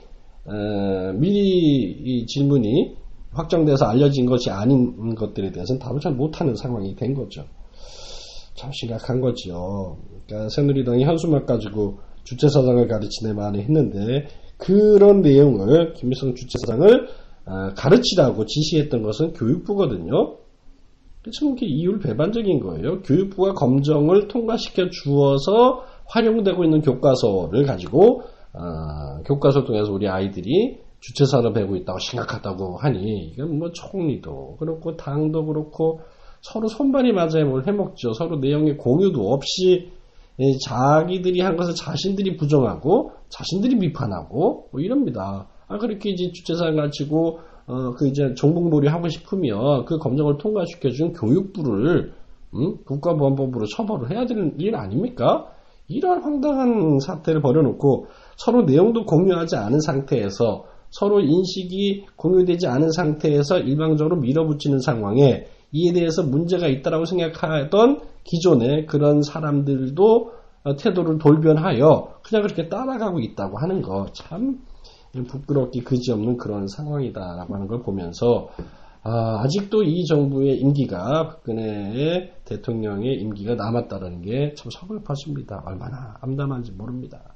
어, 0.45 1.13
미리 1.15 1.91
이 1.91 2.27
질문이 2.27 2.97
확정돼서 3.33 3.87
알려진 3.87 4.27
것이 4.27 4.51
아닌 4.51 5.15
것들에 5.15 5.51
대해서는 5.51 5.81
답을 5.81 6.01
잘 6.01 6.13
못하는 6.13 6.55
상황이 6.55 6.95
된 6.95 7.15
거죠. 7.15 7.45
참 8.55 8.71
심각한 8.73 9.21
거죠. 9.21 9.99
그러니까 10.27 10.49
새누리당이 10.49 11.05
현수막 11.05 11.45
가지고 11.45 11.99
주체사상을 12.25 12.89
가르치네 12.89 13.35
많이 13.35 13.61
했는데 13.61 14.29
그런 14.59 15.21
내용을 15.21 15.95
김일성 15.95 16.35
주체사장을 16.35 17.09
아, 17.47 17.75
가르치라고 17.75 18.45
지시했던 18.47 19.03
것은 19.03 19.33
교육부거든요. 19.35 20.39
참 21.33 21.49
이렇게 21.49 21.67
이율 21.67 21.99
배반적인 21.99 22.61
거예요. 22.61 23.03
교육부가 23.03 23.53
검정을 23.55 24.29
통과시켜 24.29 24.91
주어서 24.91 25.85
활용되고 26.07 26.63
있는 26.65 26.83
교과서를 26.83 27.65
가지고 27.67 28.23
어, 28.53 29.23
교과서 29.25 29.65
통해서 29.65 29.93
우리 29.93 30.09
아이들이 30.09 30.79
주체사를 31.01 31.53
배우고 31.53 31.77
있다고 31.77 31.99
생각하다고 31.99 32.79
하니 32.79 33.33
이건 33.35 33.59
뭐 33.59 33.71
총리도 33.73 34.57
그렇고 34.59 34.97
당도 34.97 35.47
그렇고 35.47 36.01
서로 36.41 36.69
손발이 36.69 37.13
맞아야 37.13 37.45
뭘 37.45 37.67
해먹죠. 37.67 38.13
서로 38.15 38.39
내용의 38.39 38.77
공유도 38.77 39.33
없이 39.33 39.91
자기들이 40.67 41.41
한 41.41 41.57
것을 41.57 41.75
자신들이 41.75 42.37
부정하고 42.37 43.13
자신들이 43.29 43.79
비판하고 43.79 44.69
뭐 44.71 44.81
이럽니다. 44.81 45.49
아 45.69 45.79
그렇게 45.79 46.11
이제 46.11 46.31
주체사를 46.33 46.77
가지고 46.77 47.39
어, 47.67 47.93
그 47.93 48.07
이제 48.07 48.35
정복놀이 48.35 48.89
하고 48.89 49.09
싶으면 49.09 49.85
그 49.87 49.99
검정을 49.99 50.39
통과시켜준 50.39 51.15
교육부를 51.15 52.13
음? 52.55 52.77
국가보안법으로 52.85 53.67
처벌을 53.67 54.11
해야 54.11 54.25
되는 54.27 54.55
일 54.59 54.77
아닙니까? 54.77 55.49
이런 55.89 56.23
황당한 56.23 56.99
사태를 57.01 57.41
벌여놓고 57.43 58.07
서로 58.37 58.63
내용도 58.63 59.05
공유하지 59.05 59.57
않은 59.57 59.81
상태에서 59.81 60.65
서로 60.91 61.21
인식이 61.21 62.07
공유되지 62.17 62.67
않은 62.67 62.91
상태에서 62.93 63.59
일방적으로 63.59 64.17
밀어붙이는 64.17 64.79
상황에 64.81 65.47
이에 65.73 65.93
대해서 65.93 66.23
문제가 66.23 66.69
있다라고 66.69 67.05
생각하던 67.05 68.01
기존의 68.27 68.87
그런 68.87 69.23
사람들도 69.23 70.33
태도를 70.79 71.19
돌변하여 71.19 72.19
그냥 72.25 72.43
그렇게 72.43 72.69
따라가고 72.69 73.21
있다고 73.21 73.59
하는 73.59 73.83
거 73.83 74.07
참 74.13 74.59
부끄럽기 75.29 75.81
그지없는 75.83 76.37
그런 76.37 76.67
상황이다라고 76.69 77.55
하는 77.55 77.67
걸 77.69 77.81
보면서 77.83 78.49
아, 79.03 79.41
아직도 79.45 79.85
이 79.85 80.05
정부의 80.05 80.59
임기가 80.59 81.29
박근혜 81.29 82.35
대통령의 82.45 83.15
임기가 83.21 83.55
남았다는 83.55 84.23
게 84.23 84.53
참 84.57 84.71
서글퍼집니다. 84.71 85.63
얼마나 85.65 86.17
암담한지 86.21 86.73
모릅니다. 86.73 87.35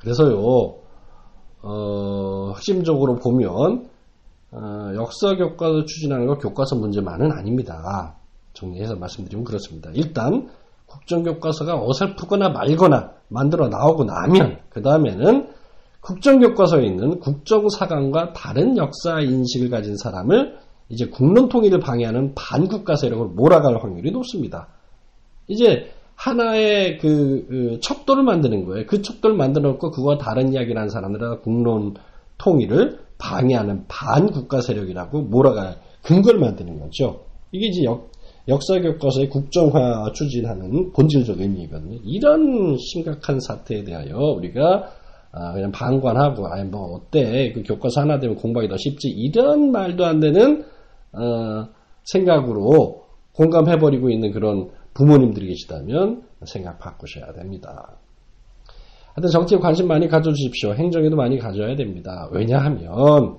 그래서요, 0.00 0.76
어, 1.62 2.52
핵심적으로 2.54 3.16
보면 3.16 3.88
어, 4.52 4.92
역사 4.94 5.34
교과서 5.34 5.84
추진하는 5.86 6.26
거 6.26 6.38
교과서 6.38 6.76
문제만은 6.76 7.32
아닙니다. 7.32 8.16
정리해서 8.54 8.96
말씀드리면 8.96 9.44
그렇습니다. 9.44 9.90
일단 9.94 10.48
국정교과서가 10.86 11.80
어설프거나 11.84 12.50
말거나 12.50 13.12
만들어 13.28 13.68
나오고 13.68 14.04
나면 14.04 14.58
그 14.70 14.82
다음에는 14.82 15.48
국정교과서에 16.00 16.84
있는 16.84 17.18
국정사관과 17.18 18.32
다른 18.34 18.76
역사 18.76 19.20
인식을 19.20 19.70
가진 19.70 19.96
사람을 19.96 20.56
이제 20.90 21.06
국론 21.06 21.48
통일을 21.48 21.80
방해하는 21.80 22.34
반국가 22.34 22.96
세력으로 22.96 23.30
몰아갈 23.30 23.82
확률이 23.82 24.10
높습니다. 24.10 24.68
이제 25.48 25.90
하나의 26.14 26.98
그, 26.98 27.46
그 27.48 27.80
척도를 27.80 28.22
만드는 28.22 28.66
거예요. 28.66 28.86
그 28.86 29.02
척도를 29.02 29.36
만들어 29.36 29.70
놓고 29.70 29.90
그와 29.90 30.18
다른 30.18 30.52
이야기를 30.52 30.76
하는 30.76 30.90
사람들은 30.90 31.40
국론 31.40 31.94
통일을 32.38 33.00
방해하는 33.18 33.86
반국가 33.88 34.60
세력이라고 34.60 35.22
몰아갈 35.22 35.78
근거를 36.02 36.38
만드는 36.38 36.80
거죠. 36.80 37.24
이게 37.50 37.66
이제 37.66 37.84
역, 37.84 38.10
역사 38.48 38.78
교과서의 38.80 39.30
국정화 39.30 40.12
추진하는 40.12 40.92
본질적 40.92 41.40
의미거든요. 41.40 41.98
이런 42.04 42.76
심각한 42.78 43.40
사태에 43.40 43.84
대하여 43.84 44.16
우리가 44.16 44.90
아, 45.32 45.52
그냥 45.52 45.72
방관하고 45.72 46.46
아니 46.46 46.68
뭐 46.68 46.94
어때 46.94 47.52
그 47.52 47.62
교과서 47.64 48.02
하나 48.02 48.20
되면 48.20 48.36
공부하기 48.36 48.68
더 48.68 48.76
쉽지 48.76 49.08
이런 49.08 49.72
말도 49.72 50.04
안 50.04 50.20
되는 50.20 50.64
어, 51.12 51.68
생각으로 52.04 53.04
공감해버리고 53.32 54.10
있는 54.10 54.30
그런 54.30 54.70
부모님들이 54.92 55.48
계시다면 55.48 56.22
생각 56.44 56.78
바꾸셔야 56.78 57.32
됩니다. 57.32 57.96
하여튼 59.14 59.30
정치에 59.30 59.58
관심 59.58 59.88
많이 59.88 60.06
가져주십시오. 60.06 60.74
행정에도 60.74 61.16
많이 61.16 61.38
가져야 61.38 61.74
됩니다. 61.76 62.28
왜냐하면 62.30 63.38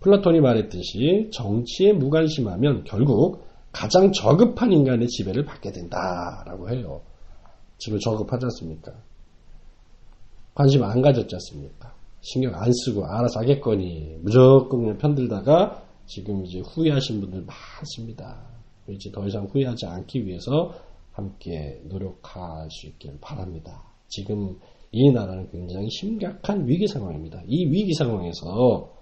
플라톤이 0.00 0.40
말했듯이 0.40 1.30
정치에 1.32 1.92
무관심하면 1.92 2.84
결국 2.84 3.43
가장 3.74 4.12
저급한 4.12 4.72
인간의 4.72 5.08
지배를 5.08 5.44
받게 5.44 5.72
된다라고 5.72 6.70
해요. 6.70 7.02
지금 7.76 7.98
저급하지 7.98 8.44
않습니까? 8.46 8.92
관심 10.54 10.84
안 10.84 11.02
가졌지 11.02 11.34
않습니까? 11.34 11.92
신경 12.20 12.54
안 12.54 12.72
쓰고 12.72 13.04
알아서 13.04 13.40
하겠거니 13.40 14.18
무조건 14.22 14.80
그냥 14.80 14.98
편들다가 14.98 15.82
지금 16.06 16.46
이제 16.46 16.60
후회하신 16.60 17.20
분들 17.20 17.44
많습니다. 17.44 18.46
이제 18.88 19.10
더 19.10 19.26
이상 19.26 19.46
후회하지 19.46 19.86
않기 19.86 20.24
위해서 20.24 20.72
함께 21.12 21.80
노력할 21.84 22.70
수 22.70 22.86
있길 22.86 23.18
바랍니다. 23.20 23.82
지금 24.06 24.56
이 24.92 25.10
나라는 25.10 25.50
굉장히 25.50 25.90
심각한 25.90 26.68
위기 26.68 26.86
상황입니다. 26.86 27.42
이 27.48 27.66
위기 27.66 27.92
상황에서 27.94 28.92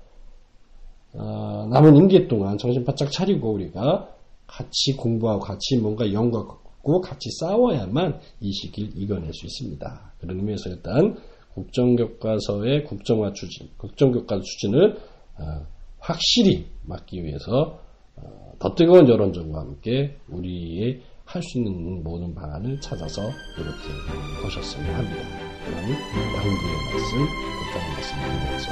어, 1.15 1.67
남은 1.71 1.95
임기 1.97 2.27
동안 2.29 2.57
정신 2.57 2.85
바짝 2.85 3.13
차리고 3.13 3.53
우리가 3.53 4.09
같이 4.53 4.93
공부하고 4.97 5.41
같이 5.41 5.79
뭔가 5.79 6.13
연구하고 6.13 7.01
같이 7.01 7.31
싸워야만 7.41 8.21
이 8.41 8.53
시기를 8.53 8.91
이겨낼 8.95 9.33
수 9.33 9.47
있습니다. 9.47 10.13
그런 10.19 10.37
의미에서 10.37 10.69
일단 10.71 11.17
국정교과서의 11.55 12.85
국정화 12.85 13.33
추진, 13.33 13.69
국정교과서 13.79 14.43
추진을 14.43 14.97
어, 15.39 15.67
확실히 15.99 16.67
막기 16.85 17.25
위해서 17.25 17.81
어, 18.17 18.53
더 18.59 18.75
뜨거운 18.75 19.09
여론전과 19.09 19.59
함께 19.59 20.19
우리의 20.29 21.03
할 21.25 21.43
수 21.43 21.59
있는 21.59 22.03
모든 22.03 22.35
방안을 22.35 22.81
찾아서 22.81 23.23
이렇게 23.57 24.43
보셨으면 24.43 24.95
합니다. 24.95 25.23
그럼 25.65 25.83
양부의 25.83 26.77
말씀, 26.93 27.19
국장의 27.59 27.89
말씀 27.95 28.11
드리면서 28.21 28.69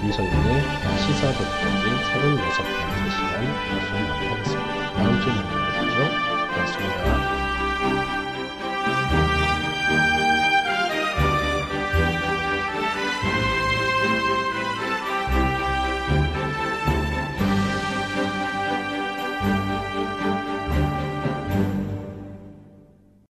김성윤의 0.00 0.48
시사 1.00 1.32
돋보기 1.32 1.86
36번째 2.12 3.06
시간 3.10 3.44
마치도록 3.72 4.32
하겠습니다. 4.32 4.67
naučení. 5.02 5.42
Jo? 5.98 6.08
Pasuje 6.54 6.88
dál. 7.04 7.37